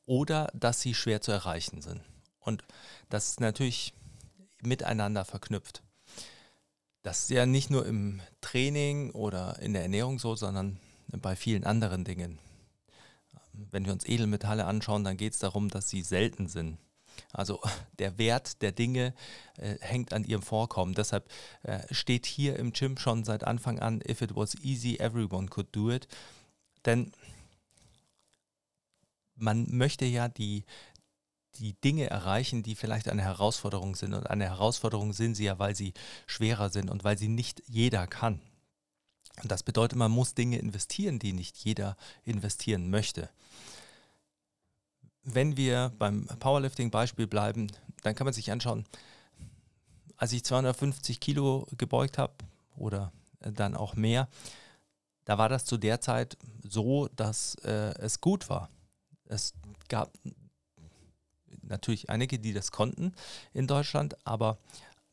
[0.06, 2.02] oder dass sie schwer zu erreichen sind.
[2.40, 2.64] Und
[3.10, 3.94] das ist natürlich
[4.62, 5.84] miteinander verknüpft.
[7.04, 11.66] Das ist ja nicht nur im Training oder in der Ernährung so, sondern bei vielen
[11.66, 12.40] anderen Dingen.
[13.52, 16.78] Wenn wir uns Edelmetalle anschauen, dann geht es darum, dass sie selten sind.
[17.32, 17.62] Also
[18.00, 19.14] der Wert der Dinge
[19.58, 20.94] äh, hängt an ihrem Vorkommen.
[20.94, 21.30] Deshalb
[21.64, 25.68] äh, steht hier im Gym schon seit Anfang an, if it was easy, everyone could
[25.72, 26.08] do it.
[26.86, 27.12] Denn
[29.36, 30.66] man möchte ja die,
[31.56, 34.14] die Dinge erreichen, die vielleicht eine Herausforderung sind.
[34.14, 35.94] Und eine Herausforderung sind sie ja, weil sie
[36.28, 38.42] schwerer sind und weil sie nicht jeder kann.
[39.42, 43.30] Und das bedeutet, man muss Dinge investieren, die nicht jeder investieren möchte.
[45.24, 47.68] Wenn wir beim Powerlifting-Beispiel bleiben,
[48.04, 48.86] dann kann man sich anschauen,
[50.18, 52.34] als ich 250 Kilo gebeugt habe
[52.76, 54.28] oder dann auch mehr,
[55.26, 58.70] da war das zu der Zeit so, dass äh, es gut war.
[59.26, 59.54] Es
[59.88, 60.12] gab
[61.62, 63.14] natürlich einige, die das konnten
[63.54, 64.58] in Deutschland, aber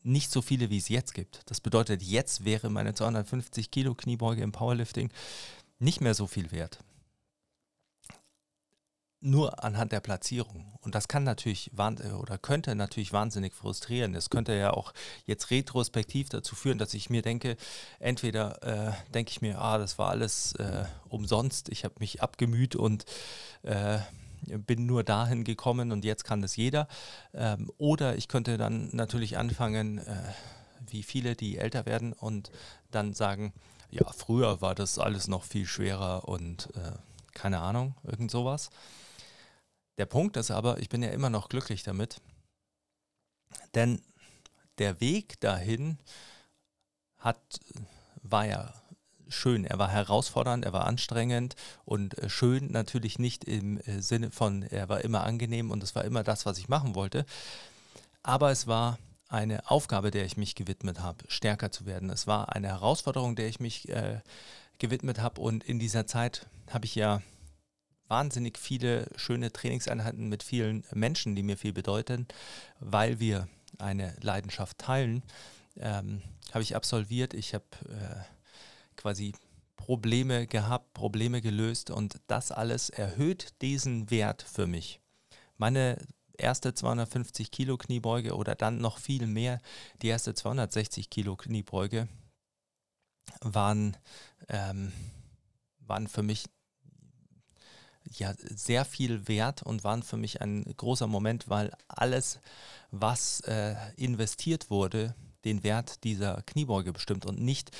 [0.03, 1.41] nicht so viele, wie es jetzt gibt.
[1.45, 5.11] Das bedeutet, jetzt wäre meine 250 Kilo Kniebeuge im Powerlifting
[5.79, 6.79] nicht mehr so viel wert.
[9.21, 10.71] Nur anhand der Platzierung.
[10.81, 14.15] Und das kann natürlich oder könnte natürlich wahnsinnig frustrieren.
[14.15, 14.93] Es könnte ja auch
[15.25, 17.57] jetzt retrospektiv dazu führen, dass ich mir denke,
[17.99, 22.77] entweder äh, denke ich mir, ah, das war alles äh, umsonst, ich habe mich abgemüht
[22.77, 23.03] und
[23.63, 23.99] äh,
[24.57, 26.87] bin nur dahin gekommen und jetzt kann das jeder.
[27.33, 30.15] Ähm, oder ich könnte dann natürlich anfangen, äh,
[30.87, 32.51] wie viele, die älter werden und
[32.91, 33.53] dann sagen,
[33.91, 36.91] ja, früher war das alles noch viel schwerer und äh,
[37.33, 38.69] keine Ahnung, irgend sowas.
[39.99, 42.21] Der Punkt ist aber, ich bin ja immer noch glücklich damit,
[43.75, 44.01] denn
[44.77, 45.99] der Weg dahin
[47.17, 47.59] hat,
[48.21, 48.73] war ja
[49.27, 49.65] schön.
[49.65, 54.63] Er war herausfordernd, er war anstrengend und äh, schön natürlich nicht im äh, Sinne von,
[54.63, 57.25] er war immer angenehm und es war immer das, was ich machen wollte.
[58.23, 62.09] Aber es war eine Aufgabe, der ich mich gewidmet habe, stärker zu werden.
[62.09, 64.21] Es war eine Herausforderung, der ich mich äh,
[64.79, 67.21] gewidmet habe und in dieser Zeit habe ich ja
[68.09, 72.27] wahnsinnig viele schöne Trainingseinheiten mit vielen Menschen, die mir viel bedeuten,
[72.79, 75.23] weil wir eine Leidenschaft teilen.
[75.77, 77.33] Ähm, habe ich absolviert.
[77.33, 78.23] Ich habe äh,
[78.95, 79.33] quasi
[79.75, 84.99] Probleme gehabt, Probleme gelöst und das alles erhöht diesen Wert für mich.
[85.57, 85.97] Meine
[86.37, 89.59] erste 250 Kilo Kniebeuge oder dann noch viel mehr,
[90.01, 92.07] die erste 260 Kilo Kniebeuge
[93.41, 93.97] waren,
[94.47, 94.91] ähm,
[95.79, 96.45] waren für mich
[98.11, 102.39] ja sehr viel wert und waren für mich ein großer Moment, weil alles,
[102.91, 107.71] was äh, investiert wurde, den Wert dieser Kniebeuge bestimmt und nicht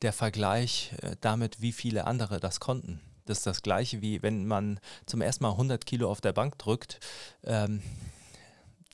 [0.00, 3.00] der Vergleich äh, damit, wie viele andere das konnten.
[3.24, 6.58] Das ist das gleiche wie wenn man zum ersten Mal 100 Kilo auf der Bank
[6.58, 7.00] drückt.
[7.44, 7.82] Ähm,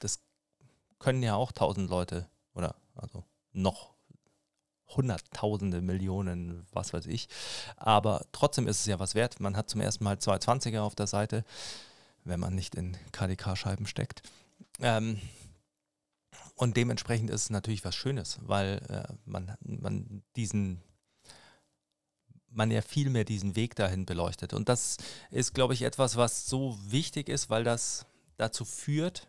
[0.00, 0.20] das
[0.98, 3.94] können ja auch 1000 Leute oder also noch
[4.96, 7.28] Hunderttausende, Millionen, was weiß ich.
[7.76, 9.40] Aber trotzdem ist es ja was wert.
[9.40, 11.44] Man hat zum ersten Mal 220er auf der Seite,
[12.24, 14.22] wenn man nicht in KDK-Scheiben steckt.
[14.80, 15.20] Ähm,
[16.54, 20.82] und dementsprechend ist es natürlich was Schönes, weil äh, man, man diesen,
[22.50, 24.52] man ja viel mehr diesen Weg dahin beleuchtet.
[24.54, 24.96] Und das
[25.30, 28.06] ist, glaube ich, etwas, was so wichtig ist, weil das
[28.38, 29.28] dazu führt,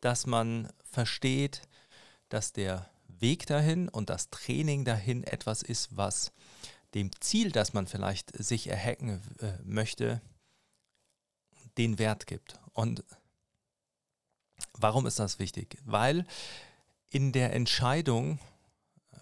[0.00, 1.62] dass man versteht,
[2.28, 2.88] dass der
[3.22, 6.32] Weg dahin und das Training dahin etwas ist, was
[6.94, 10.20] dem Ziel, das man vielleicht sich erhacken äh, möchte,
[11.78, 12.60] den Wert gibt.
[12.74, 13.02] Und
[14.78, 15.78] Warum ist das wichtig?
[15.84, 16.26] Weil
[17.10, 18.38] in der Entscheidung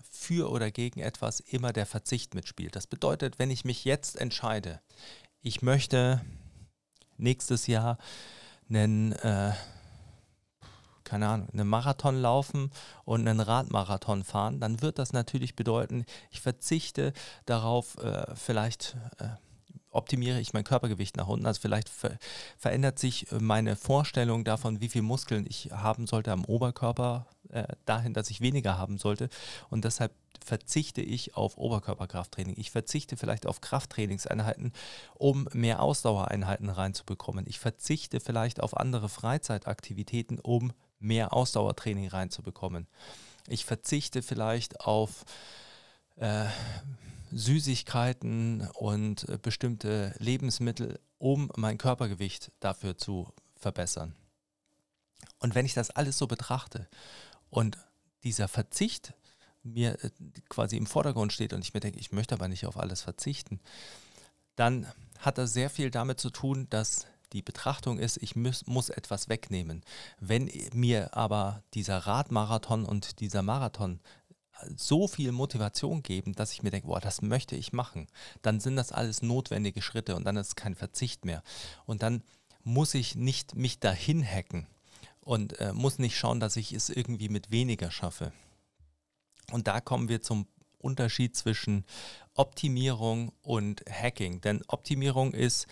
[0.09, 2.77] für oder gegen etwas immer der Verzicht mitspielt.
[2.77, 4.81] Das bedeutet, wenn ich mich jetzt entscheide,
[5.41, 6.25] ich möchte
[7.17, 7.99] nächstes Jahr
[8.69, 9.53] einen, äh,
[11.11, 12.71] keine Ahnung, einen Marathon laufen
[13.05, 17.13] und einen Radmarathon fahren, dann wird das natürlich bedeuten, ich verzichte
[17.47, 19.31] darauf, äh, vielleicht äh,
[19.91, 21.47] optimiere ich mein Körpergewicht nach unten.
[21.47, 22.17] Also vielleicht ver
[22.59, 27.65] verändert sich äh, meine Vorstellung davon, wie viel Muskeln ich haben sollte am Oberkörper, äh,
[27.87, 29.29] dahin, dass ich weniger haben sollte.
[29.69, 30.13] Und deshalb
[30.45, 32.55] verzichte ich auf Oberkörperkrafttraining.
[32.57, 34.73] Ich verzichte vielleicht auf Krafttrainingseinheiten,
[35.15, 37.45] um mehr Ausdauereinheiten reinzubekommen.
[37.49, 42.87] Ich verzichte vielleicht auf andere Freizeitaktivitäten, um mehr Ausdauertraining reinzubekommen.
[43.49, 45.25] Ich verzichte vielleicht auf
[46.17, 46.47] äh,
[47.33, 54.15] Süßigkeiten und äh, bestimmte Lebensmittel, um mein Körpergewicht dafür zu verbessern.
[55.39, 56.89] Und wenn ich das alles so betrachte
[57.51, 57.79] und
[58.23, 59.15] dieser Verzicht
[59.63, 60.11] mir äh,
[60.49, 63.61] quasi im Vordergrund steht und ich mir denke, ich möchte aber nicht auf alles verzichten,
[64.57, 64.87] dann
[65.19, 69.29] hat das sehr viel damit zu tun, dass die Betrachtung ist, ich muss, muss etwas
[69.29, 69.83] wegnehmen.
[70.19, 74.01] Wenn mir aber dieser Radmarathon und dieser Marathon
[74.77, 78.09] so viel Motivation geben, dass ich mir denke, boah, das möchte ich machen,
[78.43, 81.43] dann sind das alles notwendige Schritte und dann ist kein Verzicht mehr.
[81.87, 82.23] Und dann
[82.63, 84.67] muss ich nicht mich dahin hacken
[85.21, 88.33] und äh, muss nicht schauen, dass ich es irgendwie mit weniger schaffe.
[89.51, 90.47] Und da kommen wir zum
[90.79, 91.85] Unterschied zwischen
[92.35, 94.41] Optimierung und Hacking.
[94.41, 95.67] Denn Optimierung ist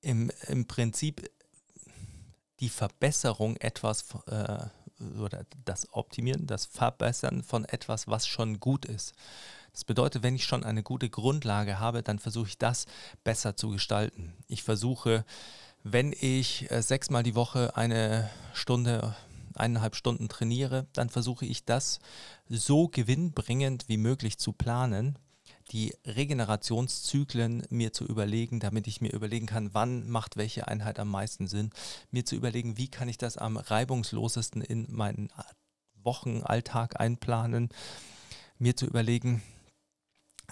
[0.00, 1.30] im, im Prinzip
[2.60, 4.58] die Verbesserung etwas äh,
[5.20, 9.14] oder das Optimieren, das Verbessern von etwas, was schon gut ist.
[9.72, 12.86] Das bedeutet, wenn ich schon eine gute Grundlage habe, dann versuche ich das
[13.22, 14.34] besser zu gestalten.
[14.48, 15.24] Ich versuche,
[15.84, 19.14] wenn ich äh, sechsmal die Woche eine Stunde,
[19.54, 22.00] eineinhalb Stunden trainiere, dann versuche ich das
[22.48, 25.18] so gewinnbringend wie möglich zu planen,
[25.70, 31.08] die Regenerationszyklen mir zu überlegen, damit ich mir überlegen kann, wann macht welche Einheit am
[31.08, 31.70] meisten Sinn,
[32.10, 35.30] mir zu überlegen, wie kann ich das am reibungslosesten in meinen
[36.02, 37.68] Wochenalltag einplanen,
[38.58, 39.42] mir zu überlegen,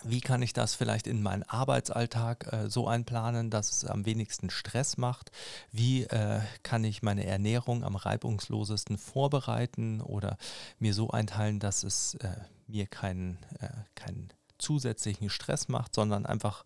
[0.05, 4.50] wie kann ich das vielleicht in meinen Arbeitsalltag äh, so einplanen, dass es am wenigsten
[4.50, 5.33] Stress macht?
[5.72, 10.37] Wie äh, kann ich meine Ernährung am reibungslosesten vorbereiten oder
[10.79, 16.64] mir so einteilen, dass es äh, mir keinen äh, kein zusätzlichen Stress macht, sondern einfach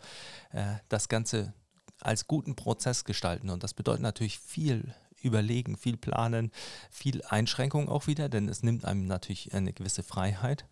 [0.53, 1.53] äh, das Ganze
[2.01, 3.51] als guten Prozess gestalten.
[3.51, 6.51] Und das bedeutet natürlich viel überlegen, viel planen,
[6.91, 10.65] viel Einschränkung auch wieder, denn es nimmt einem natürlich eine gewisse Freiheit.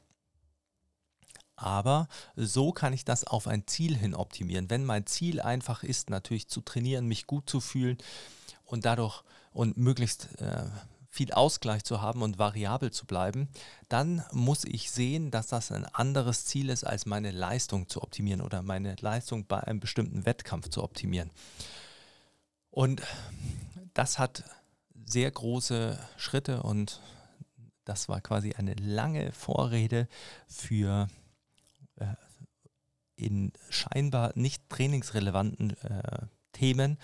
[1.54, 4.70] Aber so kann ich das auf ein Ziel hin optimieren.
[4.70, 7.98] Wenn mein Ziel einfach ist, natürlich zu trainieren, mich gut zu fühlen
[8.64, 10.66] und dadurch und möglichst äh,
[11.18, 13.48] viel Ausgleich zu haben und variabel zu bleiben,
[13.88, 18.40] dann muss ich sehen, dass das ein anderes Ziel ist, als meine Leistung zu optimieren
[18.40, 21.32] oder meine Leistung bei einem bestimmten Wettkampf zu optimieren.
[22.70, 23.02] Und
[23.94, 24.44] das hat
[25.06, 27.00] sehr große Schritte und
[27.84, 30.06] das war quasi eine lange Vorrede
[30.46, 31.08] für
[31.96, 32.14] äh,
[33.16, 36.96] in scheinbar nicht trainingsrelevanten äh, Themen,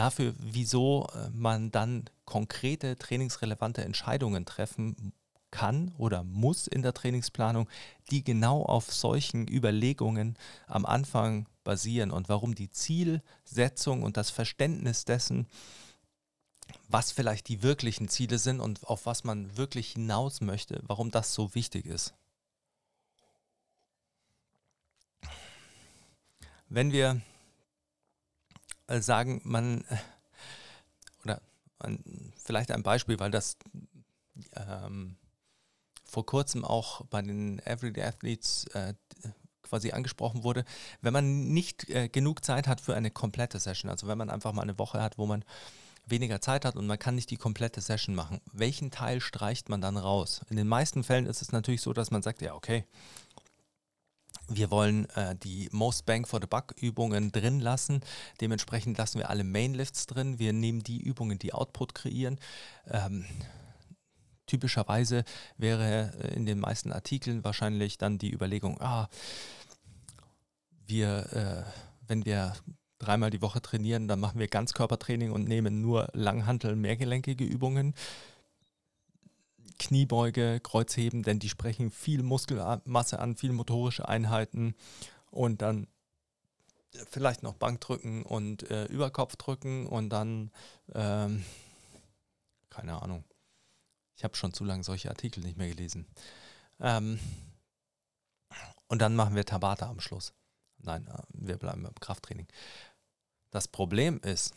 [0.00, 5.12] dafür, wieso äh, man dann konkrete trainingsrelevante Entscheidungen treffen
[5.50, 7.68] kann oder muss in der Trainingsplanung,
[8.10, 15.04] die genau auf solchen Überlegungen am Anfang basieren und warum die Zielsetzung und das Verständnis
[15.04, 15.46] dessen,
[16.88, 21.34] was vielleicht die wirklichen Ziele sind und auf was man wirklich hinaus möchte, warum das
[21.34, 22.14] so wichtig ist.
[26.70, 27.20] Wenn wir
[28.98, 29.96] sagen, man, äh,
[31.24, 31.42] oder
[31.78, 33.56] ein, vielleicht ein Beispiel, weil das
[34.56, 35.16] ähm,
[36.04, 38.94] vor kurzem auch bei den Everyday Athletes äh,
[39.62, 40.64] quasi angesprochen wurde,
[41.00, 44.52] wenn man nicht äh, genug Zeit hat für eine komplette Session, also wenn man einfach
[44.52, 45.44] mal eine Woche hat, wo man
[46.06, 49.80] weniger Zeit hat und man kann nicht die komplette Session machen, welchen Teil streicht man
[49.80, 50.40] dann raus?
[50.50, 52.84] In den meisten Fällen ist es natürlich so, dass man sagt, ja, okay,
[54.50, 58.00] wir wollen äh, die Most Bang for the Buck Übungen drin lassen.
[58.40, 60.38] Dementsprechend lassen wir alle Mainlifts drin.
[60.38, 62.38] Wir nehmen die Übungen, die Output kreieren.
[62.88, 63.24] Ähm,
[64.46, 65.24] typischerweise
[65.56, 69.08] wäre äh, in den meisten Artikeln wahrscheinlich dann die Überlegung, ah,
[70.86, 72.54] wir, äh, wenn wir
[72.98, 77.94] dreimal die Woche trainieren, dann machen wir Ganzkörpertraining und nehmen nur Langhantel, mehrgelenkige Übungen.
[79.80, 84.74] Kniebeuge, Kreuzheben, denn die sprechen viel Muskelmasse an, viel motorische Einheiten
[85.30, 85.86] und dann
[87.08, 90.50] vielleicht noch Bankdrücken und äh, Überkopfdrücken und dann,
[90.94, 91.44] ähm,
[92.68, 93.24] keine Ahnung,
[94.16, 96.06] ich habe schon zu lange solche Artikel nicht mehr gelesen.
[96.78, 97.18] Ähm,
[98.88, 100.34] und dann machen wir Tabata am Schluss.
[100.78, 102.48] Nein, äh, wir bleiben beim Krafttraining.
[103.50, 104.52] Das Problem ist,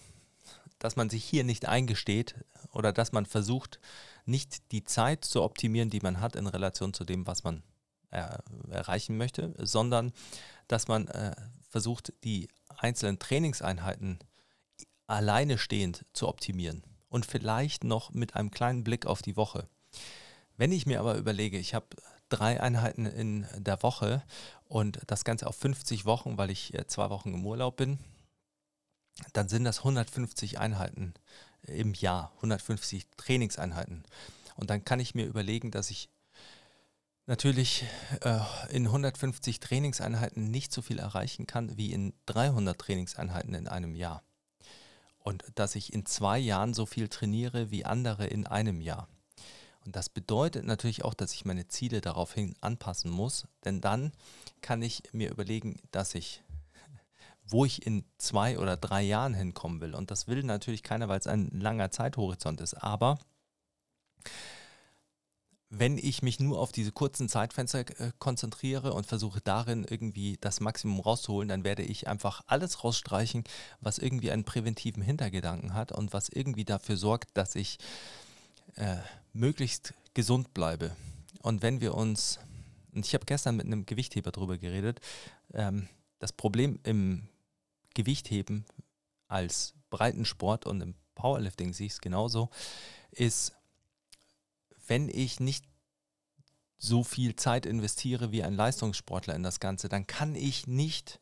[0.84, 2.36] dass man sich hier nicht eingesteht
[2.74, 3.80] oder dass man versucht,
[4.26, 7.64] nicht die Zeit zu optimieren, die man hat in Relation zu dem, was man
[8.12, 8.28] äh,
[8.70, 10.12] erreichen möchte, sondern
[10.68, 11.34] dass man äh,
[11.70, 14.20] versucht, die einzelnen Trainingseinheiten
[15.08, 19.70] alleine stehend zu optimieren und vielleicht noch mit einem kleinen Blick auf die Woche.
[20.58, 21.88] Wenn ich mir aber überlege, ich habe
[22.28, 24.22] drei Einheiten in der Woche
[24.66, 28.00] und das Ganze auf 50 Wochen, weil ich äh, zwei Wochen im Urlaub bin,
[29.34, 31.14] dann sind das 150 Einheiten
[31.68, 34.04] im Jahr, 150 Trainingseinheiten.
[34.56, 36.10] Und dann kann ich mir überlegen, dass ich
[37.26, 37.86] natürlich
[38.22, 38.40] äh,
[38.70, 44.24] in 150 Trainingseinheiten nicht so viel erreichen kann wie in 300 Trainingseinheiten in einem Jahr.
[45.20, 49.08] Und dass ich in zwei Jahren so viel trainiere wie andere in einem Jahr.
[49.86, 54.14] Und das bedeutet natürlich auch, dass ich meine Ziele daraufhin anpassen muss, denn dann
[54.62, 56.43] kann ich mir überlegen, dass ich
[57.46, 59.96] wo ich in zwei oder drei Jahren hinkommen will.
[59.96, 62.74] Und das will natürlich keiner, weil es ein langer Zeithorizont ist.
[62.76, 63.20] Aber
[65.76, 70.60] wenn ich mich nur auf diese kurzen Zeitfenster äh, konzentriere und versuche darin irgendwie das
[70.60, 73.44] Maximum rauszuholen, dann werde ich einfach alles rausstreichen,
[73.82, 77.80] was irgendwie einen präventiven Hintergedanken hat und was irgendwie dafür sorgt, dass ich
[78.76, 78.98] äh,
[79.34, 80.96] möglichst gesund bleibe.
[81.42, 82.40] Und wenn wir uns,
[82.94, 85.02] und ich habe gestern mit einem Gewichtheber darüber geredet,
[85.54, 85.90] ähm,
[86.20, 87.28] das Problem im
[87.94, 88.66] Gewichtheben
[89.28, 92.50] als Breitensport und im Powerlifting sehe ich es genauso,
[93.12, 93.54] ist,
[94.88, 95.66] wenn ich nicht
[96.78, 101.20] so viel Zeit investiere wie ein Leistungssportler in das Ganze, dann kann ich nicht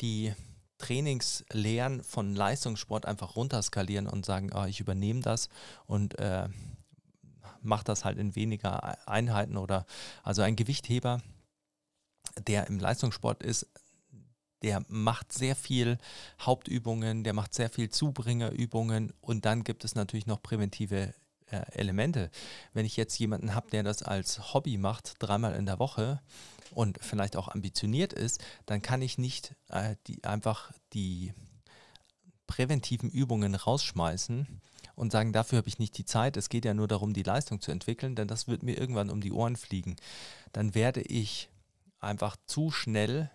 [0.00, 0.34] die
[0.78, 5.48] Trainingslehren von Leistungssport einfach runterskalieren und sagen, oh, ich übernehme das
[5.86, 6.48] und äh,
[7.62, 9.86] mache das halt in weniger Einheiten oder
[10.22, 11.22] also ein Gewichtheber,
[12.46, 13.66] der im Leistungssport ist,
[14.64, 15.98] der macht sehr viel
[16.40, 21.12] Hauptübungen, der macht sehr viel Zubringerübungen und dann gibt es natürlich noch präventive
[21.50, 22.30] äh, Elemente.
[22.72, 26.22] Wenn ich jetzt jemanden habe, der das als Hobby macht, dreimal in der Woche
[26.70, 31.34] und vielleicht auch ambitioniert ist, dann kann ich nicht äh, die, einfach die
[32.46, 34.62] präventiven Übungen rausschmeißen
[34.94, 36.38] und sagen, dafür habe ich nicht die Zeit.
[36.38, 39.20] Es geht ja nur darum, die Leistung zu entwickeln, denn das wird mir irgendwann um
[39.20, 39.96] die Ohren fliegen.
[40.52, 41.50] Dann werde ich
[42.00, 43.30] einfach zu schnell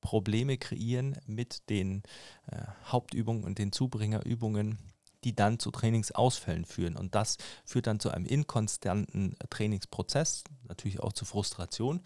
[0.00, 2.02] Probleme kreieren mit den
[2.46, 4.78] äh, Hauptübungen und den Zubringerübungen
[5.24, 6.96] die dann zu Trainingsausfällen führen.
[6.96, 12.00] Und das führt dann zu einem inkonstanten Trainingsprozess, natürlich auch zu Frustration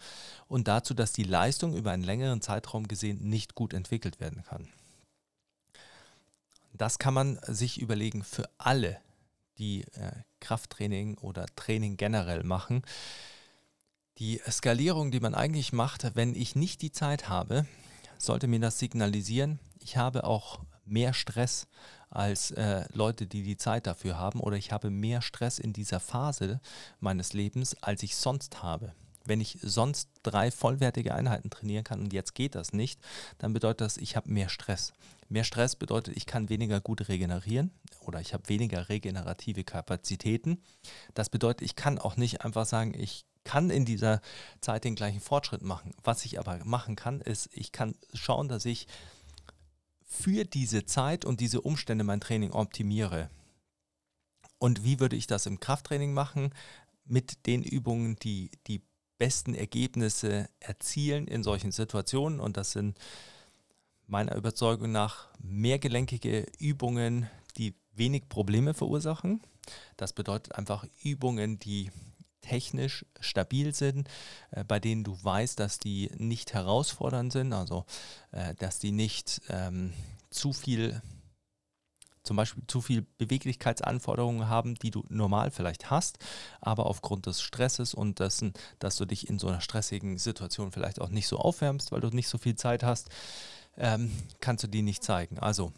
[0.47, 4.67] und dazu, dass die Leistung über einen längeren Zeitraum gesehen nicht gut entwickelt werden kann.
[6.73, 8.99] Das kann man sich überlegen für alle,
[9.57, 10.11] die äh,
[10.41, 12.81] Krafttraining oder Training generell machen.
[14.17, 17.65] Die Skalierung, die man eigentlich macht, wenn ich nicht die Zeit habe,
[18.17, 21.67] sollte mir das signalisieren, ich habe auch mehr Stress
[22.09, 25.99] als äh, Leute, die die Zeit dafür haben oder ich habe mehr Stress in dieser
[25.99, 26.61] Phase
[27.01, 28.93] meines Lebens, als ich sonst habe.
[29.25, 33.01] Wenn ich sonst drei vollwertige Einheiten trainieren kann und jetzt geht das nicht,
[33.37, 34.93] dann bedeutet das, ich habe mehr Stress.
[35.27, 40.63] Mehr Stress bedeutet, ich kann weniger gut regenerieren oder ich habe weniger regenerative Kapazitäten.
[41.15, 44.21] Das bedeutet, ich kann auch nicht einfach sagen, ich kann in dieser
[44.59, 45.93] Zeit den gleichen Fortschritt machen.
[46.03, 48.87] Was ich aber machen kann, ist, ich kann schauen, dass ich
[50.03, 53.29] für diese Zeit und diese Umstände mein Training optimiere.
[54.57, 56.53] Und wie würde ich das im Krafttraining machen?
[57.05, 58.81] Mit den Übungen, die die
[59.17, 62.39] besten Ergebnisse erzielen in solchen Situationen.
[62.39, 62.97] Und das sind
[64.07, 69.41] meiner Überzeugung nach mehrgelenkige Übungen, die wenig Probleme verursachen.
[69.97, 71.91] Das bedeutet einfach Übungen, die
[72.45, 74.07] technisch stabil sind,
[74.51, 77.85] äh, bei denen du weißt, dass die nicht herausfordernd sind, also
[78.31, 79.93] äh, dass die nicht ähm,
[80.29, 81.01] zu viel
[82.23, 86.17] zum Beispiel zu viel Beweglichkeitsanforderungen haben, die du normal vielleicht hast,
[86.59, 90.99] aber aufgrund des Stresses und dessen, dass du dich in so einer stressigen Situation vielleicht
[90.99, 93.09] auch nicht so aufwärmst, weil du nicht so viel Zeit hast,
[93.77, 95.37] ähm, kannst du die nicht zeigen.
[95.37, 95.71] Also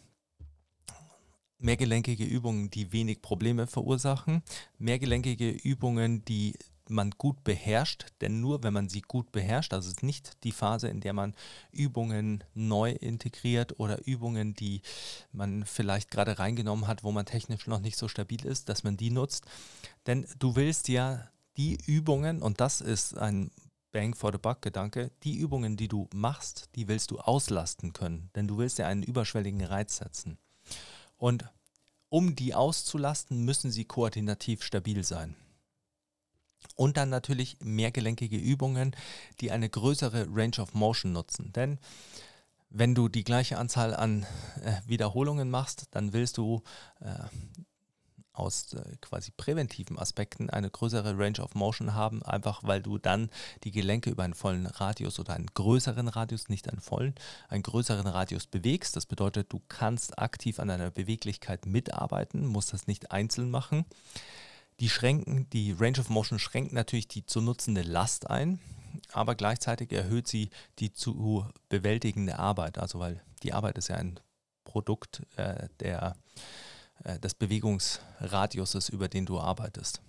[1.58, 4.42] mehrgelenkige Übungen, die wenig Probleme verursachen,
[4.78, 6.54] mehrgelenkige Übungen, die
[6.90, 10.88] man gut beherrscht, denn nur wenn man sie gut beherrscht, also ist nicht die Phase,
[10.88, 11.34] in der man
[11.70, 14.80] Übungen neu integriert oder Übungen, die
[15.32, 18.96] man vielleicht gerade reingenommen hat, wo man technisch noch nicht so stabil ist, dass man
[18.96, 19.44] die nutzt.
[20.06, 23.50] Denn du willst ja die Übungen, und das ist ein
[23.92, 28.30] Bang for the Buck Gedanke, die Übungen, die du machst, die willst du auslasten können,
[28.34, 30.38] denn du willst ja einen überschwelligen Reiz setzen.
[31.18, 31.44] Und
[32.08, 35.36] um die auszulasten, müssen sie koordinativ stabil sein.
[36.74, 38.96] Und dann natürlich mehrgelenkige Übungen,
[39.40, 41.52] die eine größere Range of Motion nutzen.
[41.52, 41.78] Denn
[42.70, 44.26] wenn du die gleiche Anzahl an
[44.62, 46.62] äh, Wiederholungen machst, dann willst du
[47.00, 47.14] äh,
[48.38, 53.30] aus äh, quasi präventiven Aspekten eine größere Range of Motion haben, einfach weil du dann
[53.64, 57.14] die Gelenke über einen vollen Radius oder einen größeren Radius, nicht einen vollen,
[57.48, 58.96] einen größeren Radius bewegst.
[58.96, 63.84] Das bedeutet, du kannst aktiv an deiner Beweglichkeit mitarbeiten, musst das nicht einzeln machen.
[64.80, 68.60] Die schränken, die Range of Motion schränkt natürlich die zu nutzende Last ein,
[69.12, 72.78] aber gleichzeitig erhöht sie die zu bewältigende Arbeit.
[72.78, 74.20] Also weil die Arbeit ist ja ein
[74.64, 76.14] Produkt äh, der
[77.22, 80.00] des Bewegungsradiuses, über den du arbeitest.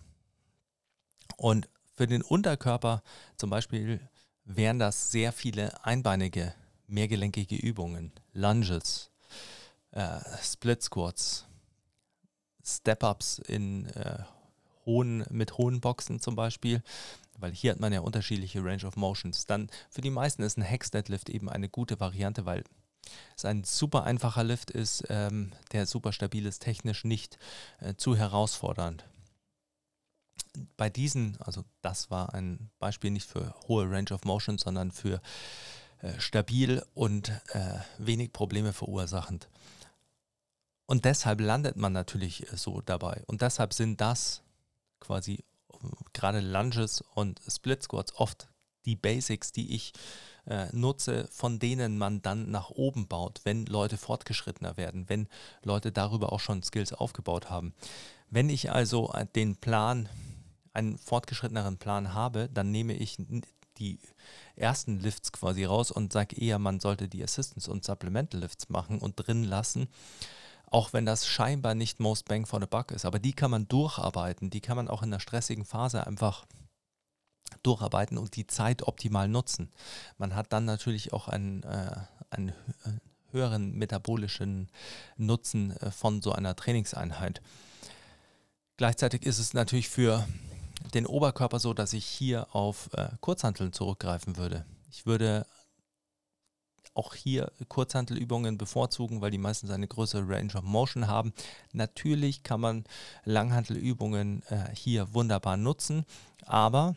[1.38, 3.04] Und für den Unterkörper
[3.38, 4.00] zum Beispiel
[4.46, 6.54] wären das sehr viele einbeinige,
[6.88, 9.12] mehrgelenkige Übungen, Lunges,
[9.92, 11.46] äh, Split Squats,
[12.64, 14.20] Step-Ups in äh,
[14.86, 16.82] hohen, mit hohen Boxen zum Beispiel,
[17.38, 19.46] weil hier hat man ja unterschiedliche Range of Motions.
[19.46, 22.64] Dann für die meisten ist ein Hex Deadlift eben eine gute Variante, weil
[23.36, 27.38] es ein super einfacher Lift ist, ähm, der super stabil ist, technisch nicht
[27.80, 29.06] äh, zu herausfordernd.
[30.78, 35.22] bei diesen, also das war ein Beispiel nicht für hohe Range of Motion, sondern für
[36.02, 39.50] äh, stabil und äh, wenig Probleme verursachend.
[40.86, 43.24] Und deshalb landet man natürlich äh, so dabei.
[43.28, 44.42] Und deshalb sind das
[45.00, 45.44] quasi
[46.14, 48.50] gerade Lunges und Split Squats oft
[48.86, 50.29] die Basics, die ich äh,
[50.72, 55.28] nutze, von denen man dann nach oben baut, wenn Leute fortgeschrittener werden, wenn
[55.64, 57.74] Leute darüber auch schon Skills aufgebaut haben.
[58.30, 60.10] Wenn ich also den Plan,
[60.74, 63.18] einen fortgeschritteneren Plan habe, dann nehme ich
[63.78, 64.00] die
[64.56, 69.00] ersten Lifts quasi raus und sage eher, man sollte die Assistance und Supplemental Lifts machen
[69.00, 69.88] und drin lassen
[70.72, 73.06] auch wenn das scheinbar nicht most bang for the buck ist.
[73.06, 76.46] Aber die kann man durcharbeiten, die kann man auch in einer stressigen Phase einfach
[77.64, 79.72] durcharbeiten und die Zeit optimal nutzen.
[80.18, 81.96] Man hat dann natürlich auch einen, äh,
[82.30, 82.54] einen
[83.32, 84.70] höheren metabolischen
[85.18, 87.42] Nutzen äh, von so einer Trainingseinheit.
[88.78, 90.26] Gleichzeitig ist es natürlich für
[90.94, 94.66] den Oberkörper so, dass ich hier auf äh, Kurzhanteln zurückgreifen würde.
[94.90, 95.46] Ich würde
[96.94, 101.34] auch hier Kurzhantelübungen bevorzugen, weil die meistens eine größere Range of Motion haben.
[101.72, 102.84] Natürlich kann man
[103.24, 106.06] Langhantelübungen äh, hier wunderbar nutzen,
[106.46, 106.96] aber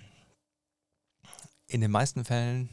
[1.73, 2.69] in den meisten Fällen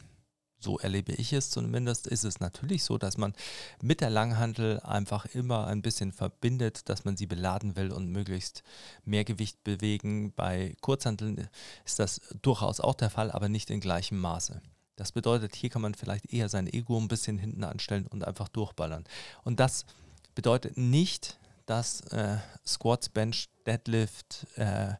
[0.62, 3.32] so erlebe ich es zumindest, ist es natürlich so, dass man
[3.80, 8.62] mit der Langhantel einfach immer ein bisschen verbindet, dass man sie beladen will und möglichst
[9.04, 10.32] mehr Gewicht bewegen.
[10.34, 11.48] Bei Kurzhanteln
[11.86, 14.60] ist das durchaus auch der Fall, aber nicht in gleichem Maße.
[14.96, 18.48] Das bedeutet, hier kann man vielleicht eher sein Ego ein bisschen hinten anstellen und einfach
[18.48, 19.04] durchballern.
[19.44, 19.86] Und das
[20.34, 22.36] bedeutet nicht, dass äh,
[22.66, 24.94] Squats, Bench, Deadlift, äh,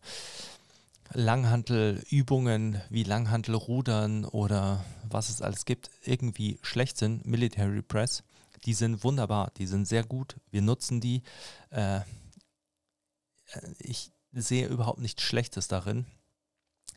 [1.13, 7.27] Langhantelübungen wie Langhantelrudern oder was es alles gibt, irgendwie schlecht sind.
[7.27, 8.23] Military Press,
[8.65, 10.37] die sind wunderbar, die sind sehr gut.
[10.51, 11.23] Wir nutzen die.
[11.71, 12.03] Äh, äh
[13.79, 16.07] ich sehe überhaupt nichts Schlechtes darin.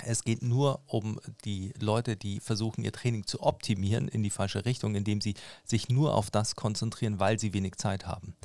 [0.04, 4.66] Es geht nur um die Leute, die versuchen, ihr Training zu optimieren in die falsche
[4.66, 8.36] Richtung, indem sie sich nur auf das konzentrieren, weil sie wenig Zeit haben.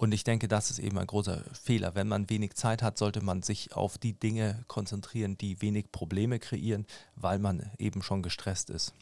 [0.00, 1.94] Und ich denke, das ist eben ein großer Fehler.
[1.94, 6.38] Wenn man wenig Zeit hat, sollte man sich auf die Dinge konzentrieren, die wenig Probleme
[6.38, 6.86] kreieren,
[7.16, 8.94] weil man eben schon gestresst ist.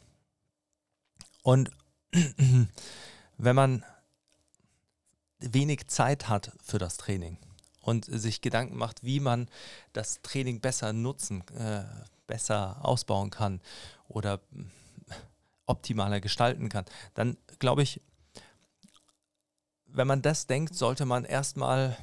[1.44, 1.70] Und
[3.38, 3.84] wenn man
[5.38, 7.38] wenig Zeit hat für das Training,
[7.80, 9.49] und sich Gedanken macht, wie man
[9.92, 11.84] das Training besser nutzen, äh,
[12.26, 13.61] besser ausbauen kann
[14.09, 14.40] oder
[15.64, 18.03] optimaler gestalten kann, dann glaube ich,
[19.99, 21.99] wenn man das denkt, sollte man erstmal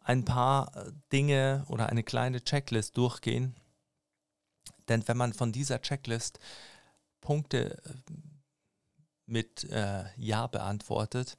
[0.00, 0.72] ein paar
[1.12, 3.54] Dinge oder eine kleine Checklist durchgehen.
[4.88, 6.40] Denn wenn man von dieser Checklist
[7.20, 7.76] Punkte
[9.26, 11.36] mit äh, Ja beantwortet,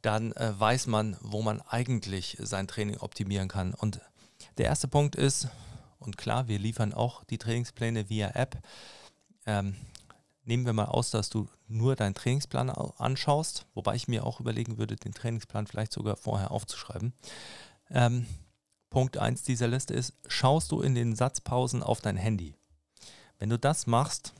[0.00, 3.74] dann äh, weiß man, wo man eigentlich sein Training optimieren kann.
[3.74, 4.00] Und
[4.58, 5.48] der erste Punkt ist,
[5.98, 8.58] und klar, wir liefern auch die Trainingspläne via App.
[9.44, 9.74] Ähm,
[10.44, 14.78] nehmen wir mal aus, dass du nur deinen Trainingsplan anschaust, wobei ich mir auch überlegen
[14.78, 17.12] würde, den Trainingsplan vielleicht sogar vorher aufzuschreiben.
[17.90, 18.26] Ähm,
[18.90, 22.54] Punkt 1 dieser Liste ist, schaust du in den Satzpausen auf dein Handy.
[23.38, 24.32] Wenn du das machst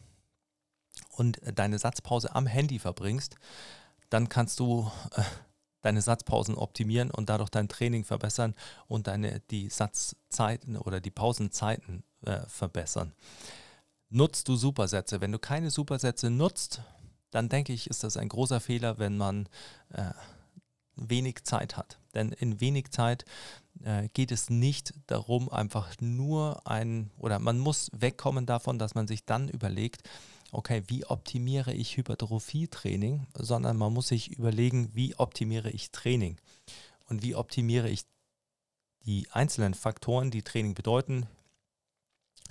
[1.10, 3.36] und deine Satzpause am Handy verbringst,
[4.10, 5.22] dann kannst du äh,
[5.82, 8.54] deine Satzpausen optimieren und dadurch dein Training verbessern
[8.86, 13.12] und deine, die Satzzeiten oder die Pausenzeiten äh, verbessern.
[14.14, 15.20] Nutzt du Supersätze?
[15.20, 16.82] Wenn du keine Supersätze nutzt,
[17.32, 19.48] dann denke ich, ist das ein großer Fehler, wenn man
[19.88, 20.12] äh,
[20.94, 21.98] wenig Zeit hat.
[22.14, 23.24] Denn in wenig Zeit
[23.82, 29.08] äh, geht es nicht darum, einfach nur ein, oder man muss wegkommen davon, dass man
[29.08, 30.08] sich dann überlegt,
[30.52, 36.38] okay, wie optimiere ich Hypertrophie-Training, sondern man muss sich überlegen, wie optimiere ich Training
[37.06, 38.04] und wie optimiere ich
[39.06, 41.26] die einzelnen Faktoren, die Training bedeuten.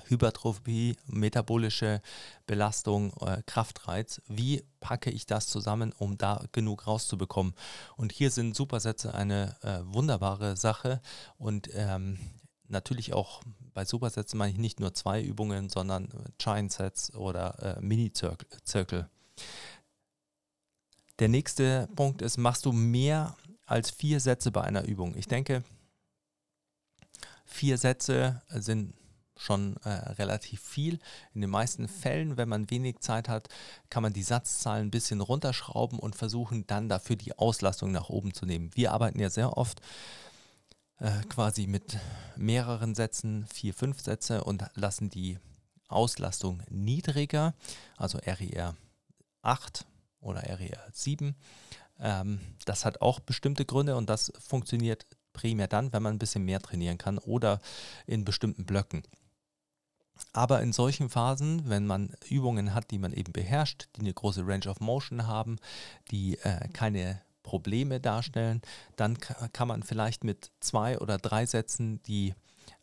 [0.07, 2.01] Hypertrophie, metabolische
[2.45, 4.21] Belastung, äh, Kraftreiz.
[4.27, 7.53] Wie packe ich das zusammen, um da genug rauszubekommen?
[7.95, 11.01] Und hier sind Supersätze eine äh, wunderbare Sache
[11.37, 12.17] und ähm,
[12.67, 13.41] natürlich auch
[13.73, 19.09] bei Supersätzen meine ich nicht nur zwei Übungen, sondern Giant Sets oder äh, Mini-Zirkel.
[21.19, 23.35] Der nächste Punkt ist, machst du mehr
[23.65, 25.15] als vier Sätze bei einer Übung?
[25.15, 25.63] Ich denke,
[27.45, 28.93] vier Sätze sind
[29.43, 30.99] schon äh, relativ viel.
[31.33, 33.49] In den meisten Fällen, wenn man wenig Zeit hat,
[33.89, 38.33] kann man die Satzzahl ein bisschen runterschrauben und versuchen dann dafür die Auslastung nach oben
[38.33, 38.71] zu nehmen.
[38.73, 39.81] Wir arbeiten ja sehr oft
[40.99, 41.97] äh, quasi mit
[42.35, 45.37] mehreren Sätzen, vier, fünf Sätze und lassen die
[45.89, 47.53] Auslastung niedriger,
[47.97, 48.75] also RIR
[49.41, 49.85] 8
[50.21, 51.35] oder RIR 7.
[51.99, 56.45] Ähm, das hat auch bestimmte Gründe und das funktioniert primär dann, wenn man ein bisschen
[56.45, 57.59] mehr trainieren kann oder
[58.05, 59.03] in bestimmten Blöcken.
[60.31, 64.45] Aber in solchen Phasen, wenn man Übungen hat, die man eben beherrscht, die eine große
[64.45, 65.57] Range of Motion haben,
[66.11, 68.61] die äh, keine Probleme darstellen,
[68.95, 72.33] dann kann man vielleicht mit zwei oder drei Sätzen, die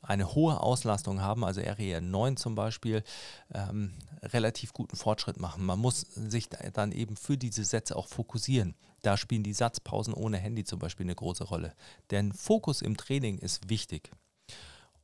[0.02, 3.02] eine hohe Auslastung haben, also RER 9 zum Beispiel,
[3.52, 5.64] ähm, relativ guten Fortschritt machen.
[5.64, 8.74] Man muss sich dann eben für diese Sätze auch fokussieren.
[9.02, 11.74] Da spielen die Satzpausen ohne Handy zum Beispiel eine große Rolle.
[12.10, 14.10] Denn Fokus im Training ist wichtig.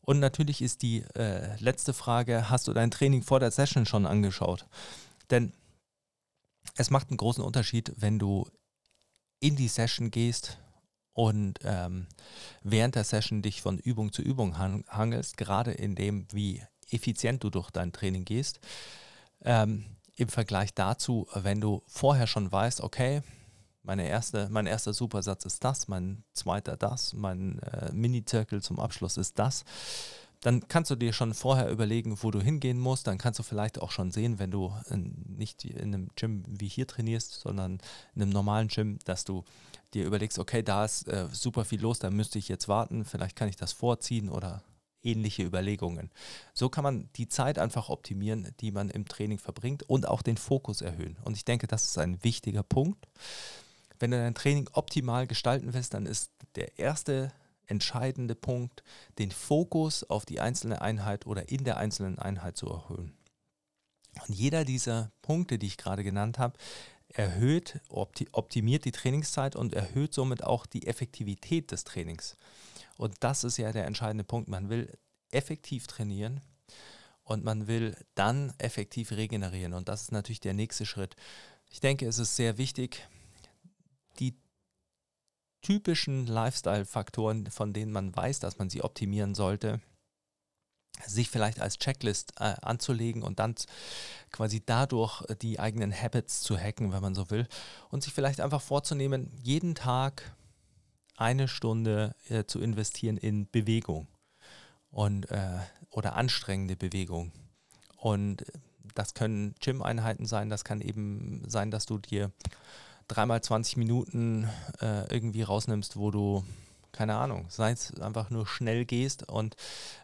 [0.06, 4.06] Und natürlich ist die äh, letzte Frage, hast du dein Training vor der Session schon
[4.06, 4.64] angeschaut?
[5.30, 5.52] Denn
[6.76, 8.48] es macht einen großen Unterschied, wenn du
[9.40, 10.58] in die Session gehst
[11.12, 12.06] und ähm,
[12.62, 17.50] während der Session dich von Übung zu Übung hangelst, gerade in dem, wie effizient du
[17.50, 18.60] durch dein Training gehst,
[19.42, 23.22] ähm, im Vergleich dazu, wenn du vorher schon weißt, okay,
[23.86, 29.16] meine erste, mein erster Supersatz ist das, mein zweiter das, mein äh, Mini-Zirkel zum Abschluss
[29.16, 29.64] ist das,
[30.40, 33.06] dann kannst du dir schon vorher überlegen, wo du hingehen musst.
[33.06, 36.86] Dann kannst du vielleicht auch schon sehen, wenn du nicht in einem Gym wie hier
[36.86, 37.78] trainierst, sondern
[38.14, 39.44] in einem normalen Gym, dass du
[39.94, 43.34] dir überlegst, okay, da ist äh, super viel los, da müsste ich jetzt warten, vielleicht
[43.34, 44.62] kann ich das vorziehen oder
[45.02, 46.10] ähnliche Überlegungen.
[46.52, 50.36] So kann man die Zeit einfach optimieren, die man im Training verbringt und auch den
[50.36, 51.16] Fokus erhöhen.
[51.24, 53.08] Und ich denke, das ist ein wichtiger Punkt.
[53.98, 57.32] Wenn du dein Training optimal gestalten willst, dann ist der erste
[57.66, 58.82] entscheidende Punkt,
[59.18, 63.16] den Fokus auf die einzelne Einheit oder in der einzelnen Einheit zu erhöhen.
[64.26, 66.58] Und jeder dieser Punkte, die ich gerade genannt habe,
[67.08, 72.36] erhöht, optimiert die Trainingszeit und erhöht somit auch die Effektivität des Trainings.
[72.96, 74.48] Und das ist ja der entscheidende Punkt.
[74.48, 74.92] Man will
[75.30, 76.40] effektiv trainieren
[77.24, 79.74] und man will dann effektiv regenerieren.
[79.74, 81.16] Und das ist natürlich der nächste Schritt.
[81.70, 83.06] Ich denke, es ist sehr wichtig,
[85.62, 89.80] typischen Lifestyle-Faktoren, von denen man weiß, dass man sie optimieren sollte,
[91.04, 93.54] sich vielleicht als Checklist äh, anzulegen und dann
[94.30, 97.46] quasi dadurch äh, die eigenen Habits zu hacken, wenn man so will,
[97.90, 100.36] und sich vielleicht einfach vorzunehmen, jeden Tag
[101.16, 104.08] eine Stunde äh, zu investieren in Bewegung
[104.90, 105.58] und äh,
[105.90, 107.32] oder anstrengende Bewegung.
[107.96, 108.44] Und
[108.94, 112.32] das können Gym-Einheiten sein, das kann eben sein, dass du dir
[113.08, 114.48] dreimal 20 Minuten
[114.80, 116.44] äh, irgendwie rausnimmst, wo du
[116.92, 119.54] keine Ahnung, sei es einfach nur schnell gehst und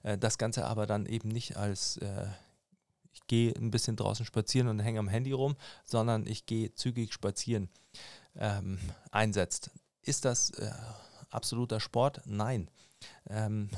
[0.03, 2.27] äh, das Ganze aber dann eben nicht als äh,
[3.15, 7.13] ich gehe ein bisschen draußen spazieren und hänge am Handy rum, sondern ich gehe zügig
[7.13, 7.71] spazieren
[8.37, 8.79] ähm,
[9.11, 9.71] einsetzt.
[10.03, 10.71] Ist das äh,
[11.31, 12.21] absoluter Sport?
[12.27, 12.71] Nein.
[13.29, 13.71] Ähm,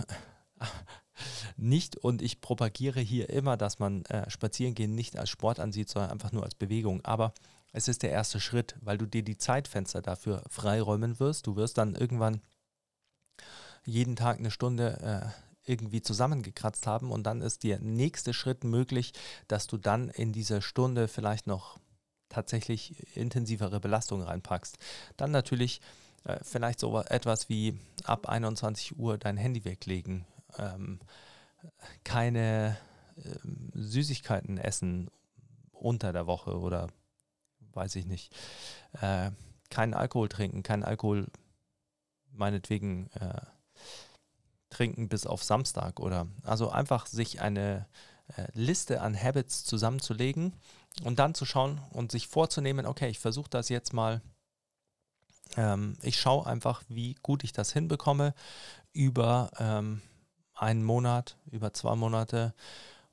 [1.56, 6.10] nicht und ich propagiere hier immer, dass man äh, Spazierengehen nicht als Sport ansieht, sondern
[6.10, 7.04] einfach nur als Bewegung.
[7.04, 7.32] Aber
[7.74, 11.48] es ist der erste Schritt, weil du dir die Zeitfenster dafür freiräumen wirst.
[11.48, 12.40] Du wirst dann irgendwann
[13.84, 15.34] jeden Tag eine Stunde
[15.66, 19.12] äh, irgendwie zusammengekratzt haben und dann ist der nächste Schritt möglich,
[19.48, 21.78] dass du dann in dieser Stunde vielleicht noch
[22.28, 24.78] tatsächlich intensivere Belastung reinpackst.
[25.16, 25.80] Dann natürlich
[26.22, 30.26] äh, vielleicht so etwas wie ab 21 Uhr dein Handy weglegen,
[30.58, 31.00] ähm,
[32.04, 32.76] keine
[33.16, 33.34] äh,
[33.72, 35.10] Süßigkeiten essen
[35.72, 36.86] unter der Woche oder
[37.74, 38.34] weiß ich nicht,
[39.00, 39.30] äh,
[39.70, 41.26] keinen Alkohol trinken, keinen Alkohol
[42.30, 43.40] meinetwegen äh,
[44.70, 47.86] trinken bis auf Samstag oder also einfach sich eine
[48.36, 50.52] äh, Liste an Habits zusammenzulegen
[51.02, 54.20] und dann zu schauen und sich vorzunehmen, okay, ich versuche das jetzt mal.
[55.56, 58.34] Ähm, ich schaue einfach, wie gut ich das hinbekomme
[58.92, 60.00] über ähm,
[60.54, 62.54] einen Monat, über zwei Monate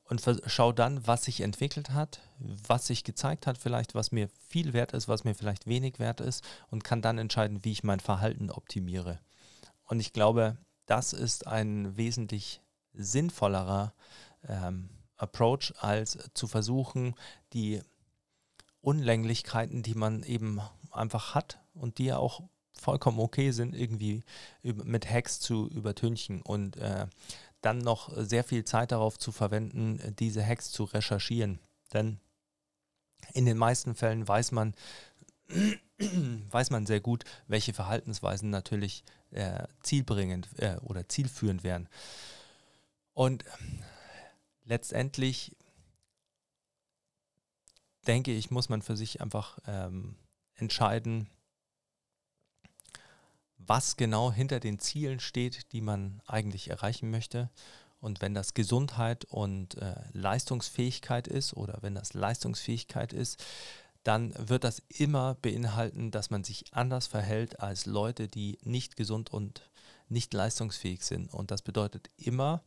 [0.03, 2.19] und schaue dann, was sich entwickelt hat,
[2.67, 6.21] was sich gezeigt hat, vielleicht was mir viel wert ist, was mir vielleicht wenig wert
[6.21, 9.19] ist und kann dann entscheiden, wie ich mein Verhalten optimiere.
[9.83, 12.61] Und ich glaube, das ist ein wesentlich
[12.93, 13.93] sinnvollerer
[14.47, 17.15] ähm, Approach, als zu versuchen,
[17.53, 17.81] die
[18.81, 20.59] Unlänglichkeiten, die man eben
[20.91, 22.41] einfach hat und die ja auch
[22.73, 24.23] vollkommen okay sind, irgendwie
[24.63, 27.05] mit Hacks zu übertünchen und äh,
[27.61, 31.59] dann noch sehr viel Zeit darauf zu verwenden, diese Hacks zu recherchieren.
[31.93, 32.19] Denn
[33.33, 34.75] in den meisten Fällen weiß man,
[35.97, 41.87] weiß man sehr gut, welche Verhaltensweisen natürlich äh, zielbringend äh, oder zielführend wären.
[43.13, 43.45] Und
[44.63, 45.55] letztendlich
[48.07, 50.15] denke ich, muss man für sich einfach ähm,
[50.55, 51.29] entscheiden,
[53.57, 57.49] was genau hinter den Zielen steht, die man eigentlich erreichen möchte.
[58.01, 63.43] Und wenn das Gesundheit und äh, Leistungsfähigkeit ist oder wenn das Leistungsfähigkeit ist,
[64.03, 69.31] dann wird das immer beinhalten, dass man sich anders verhält als Leute, die nicht gesund
[69.31, 69.69] und
[70.09, 71.31] nicht leistungsfähig sind.
[71.31, 72.63] Und das bedeutet immer,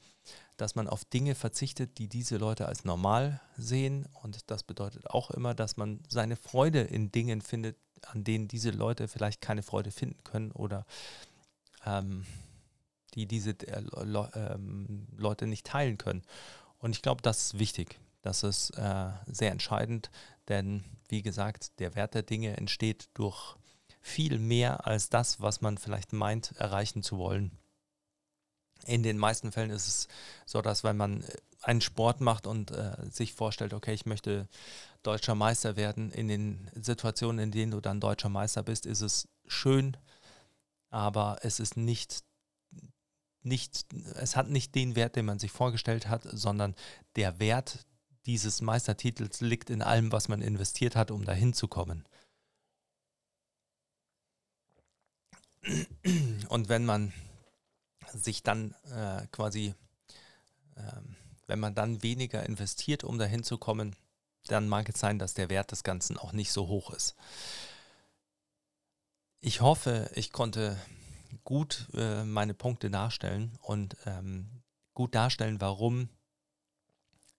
[0.56, 4.06] dass man auf Dinge verzichtet, die diese Leute als normal sehen.
[4.22, 7.76] Und das bedeutet auch immer, dass man seine Freude in Dingen findet,
[8.06, 10.86] an denen diese Leute vielleicht keine Freude finden können oder
[11.84, 12.24] ähm,
[13.14, 16.22] die diese äh, Le ähm, Leute nicht teilen können.
[16.78, 17.98] Und ich glaube, das ist wichtig.
[18.22, 20.10] Das ist äh, sehr entscheidend,
[20.48, 23.56] denn wie gesagt, der Wert der Dinge entsteht durch
[24.00, 27.52] viel mehr als das, was man vielleicht meint, erreichen zu wollen.
[28.86, 30.08] In den meisten Fällen ist es
[30.46, 31.24] so, dass wenn man
[31.62, 34.48] einen Sport macht und äh, sich vorstellt, okay, ich möchte
[35.02, 39.28] deutscher Meister werden, in den Situationen, in denen du dann deutscher Meister bist, ist es
[39.46, 39.96] schön,
[40.90, 42.24] aber es ist nicht
[43.44, 46.74] nicht, es hat nicht den Wert, den man sich vorgestellt hat, sondern
[47.16, 47.84] der Wert
[48.26, 52.04] dieses Meistertitels liegt in allem, was man investiert hat, um dahin zu kommen.
[56.48, 57.12] Und wenn man
[58.12, 59.74] sich dann äh, quasi,
[60.76, 60.82] äh,
[61.46, 63.96] wenn man dann weniger investiert, um dahin zu kommen,
[64.46, 67.14] dann mag es sein, dass der Wert des Ganzen auch nicht so hoch ist.
[69.40, 70.78] Ich hoffe, ich konnte
[71.44, 74.62] gut äh, meine Punkte darstellen und ähm,
[74.94, 76.08] gut darstellen, warum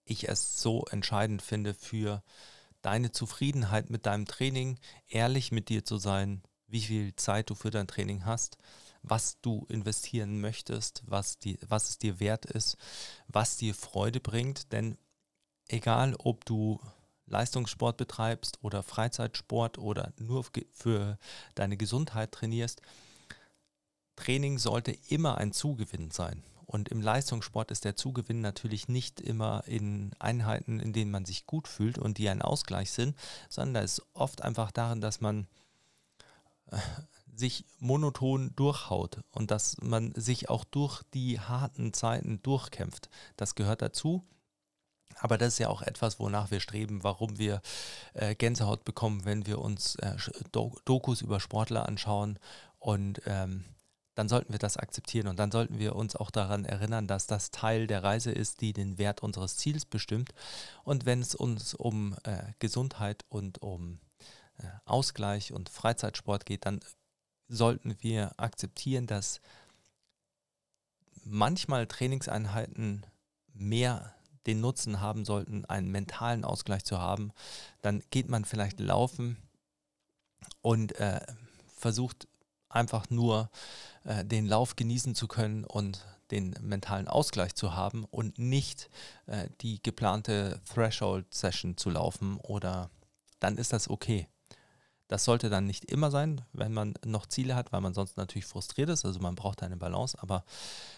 [0.03, 2.23] ich es so entscheidend finde für
[2.81, 4.77] deine Zufriedenheit mit deinem Training,
[5.07, 8.57] ehrlich mit dir zu sein, wie viel Zeit du für dein Training hast,
[9.01, 12.77] was du investieren möchtest, was, die, was es dir wert ist,
[13.27, 14.71] was dir Freude bringt.
[14.71, 14.97] Denn
[15.67, 16.79] egal, ob du
[17.27, 21.17] Leistungssport betreibst oder Freizeitsport oder nur für
[21.55, 22.81] deine Gesundheit trainierst,
[24.15, 26.43] Training sollte immer ein Zugewinn sein.
[26.65, 31.45] Und im Leistungssport ist der Zugewinn natürlich nicht immer in Einheiten, in denen man sich
[31.45, 33.15] gut fühlt und die ein Ausgleich sind,
[33.49, 35.47] sondern da ist oft einfach darin, dass man
[36.71, 36.77] äh,
[37.35, 43.09] sich monoton durchhaut und dass man sich auch durch die harten Zeiten durchkämpft.
[43.37, 44.23] Das gehört dazu.
[45.17, 47.61] Aber das ist ja auch etwas, wonach wir streben, warum wir
[48.13, 50.17] äh, Gänsehaut bekommen, wenn wir uns äh,
[50.51, 52.37] Dokus über Sportler anschauen
[52.79, 53.63] und ähm,
[54.15, 57.51] dann sollten wir das akzeptieren und dann sollten wir uns auch daran erinnern, dass das
[57.51, 60.33] Teil der Reise ist, die den Wert unseres Ziels bestimmt.
[60.83, 63.99] Und wenn es uns um äh, Gesundheit und um
[64.57, 66.79] äh, Ausgleich und Freizeitsport geht, dann
[67.49, 69.41] sollten wir akzeptieren, dass
[71.23, 73.05] manchmal Trainingseinheiten
[73.53, 77.31] mehr den Nutzen haben sollten, einen mentalen Ausgleich zu haben.
[77.81, 79.37] Dann geht man vielleicht laufen
[80.61, 81.21] und äh,
[81.75, 82.27] versucht
[82.75, 83.49] einfach nur
[84.03, 88.89] äh, den Lauf genießen zu können und den mentalen Ausgleich zu haben und nicht
[89.27, 92.89] äh, die geplante Threshold-Session zu laufen oder
[93.39, 94.27] dann ist das okay.
[95.07, 98.47] Das sollte dann nicht immer sein, wenn man noch Ziele hat, weil man sonst natürlich
[98.47, 99.05] frustriert ist.
[99.05, 100.43] Also man braucht eine Balance, aber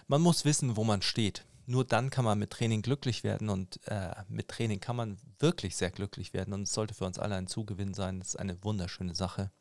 [0.08, 1.46] man muss wissen, wo man steht.
[1.66, 5.76] Nur dann kann man mit Training glücklich werden und äh, mit Training kann man wirklich
[5.76, 8.20] sehr glücklich werden und es sollte für uns alle ein Zugewinn sein.
[8.20, 9.52] Das ist eine wunderschöne Sache.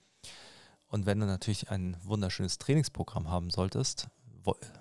[0.88, 4.08] Und wenn du natürlich ein wunderschönes Trainingsprogramm haben solltest,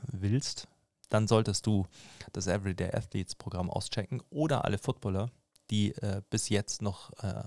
[0.03, 0.68] willst,
[1.10, 1.88] dann solltest du
[2.34, 5.32] das Everyday Athletes Programm auschecken oder alle Footballer,
[5.70, 7.43] die äh, bis jetzt noch äh,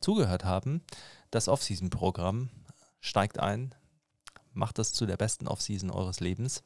[0.00, 0.82] zugehört haben.
[1.30, 2.48] Das Off-Season-Programm
[3.00, 3.74] steigt ein,
[4.52, 6.62] macht das zu der besten Off-Season eures Lebens.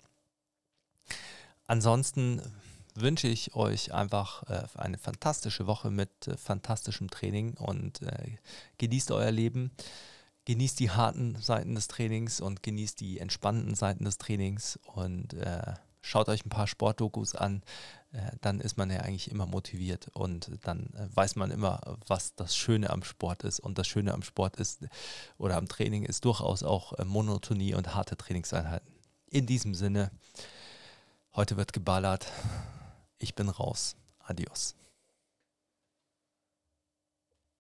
[1.66, 2.40] Ansonsten
[2.94, 8.36] wünsche ich euch einfach äh, eine fantastische Woche mit äh, fantastischem Training und äh,
[8.78, 9.72] genießt euer Leben
[10.44, 15.74] genießt die harten Seiten des Trainings und genießt die entspannten Seiten des Trainings und äh,
[16.00, 17.62] schaut euch ein paar Sportdokus an,
[18.12, 22.34] äh, dann ist man ja eigentlich immer motiviert und dann äh, weiß man immer, was
[22.34, 23.60] das Schöne am Sport ist.
[23.60, 24.84] Und das Schöne am Sport ist
[25.38, 28.92] oder am Training ist durchaus auch äh, Monotonie und harte Trainingseinheiten.
[29.30, 30.10] In diesem Sinne,
[31.34, 32.26] heute wird geballert.
[33.18, 33.96] Ich bin raus.
[34.18, 34.74] Adios.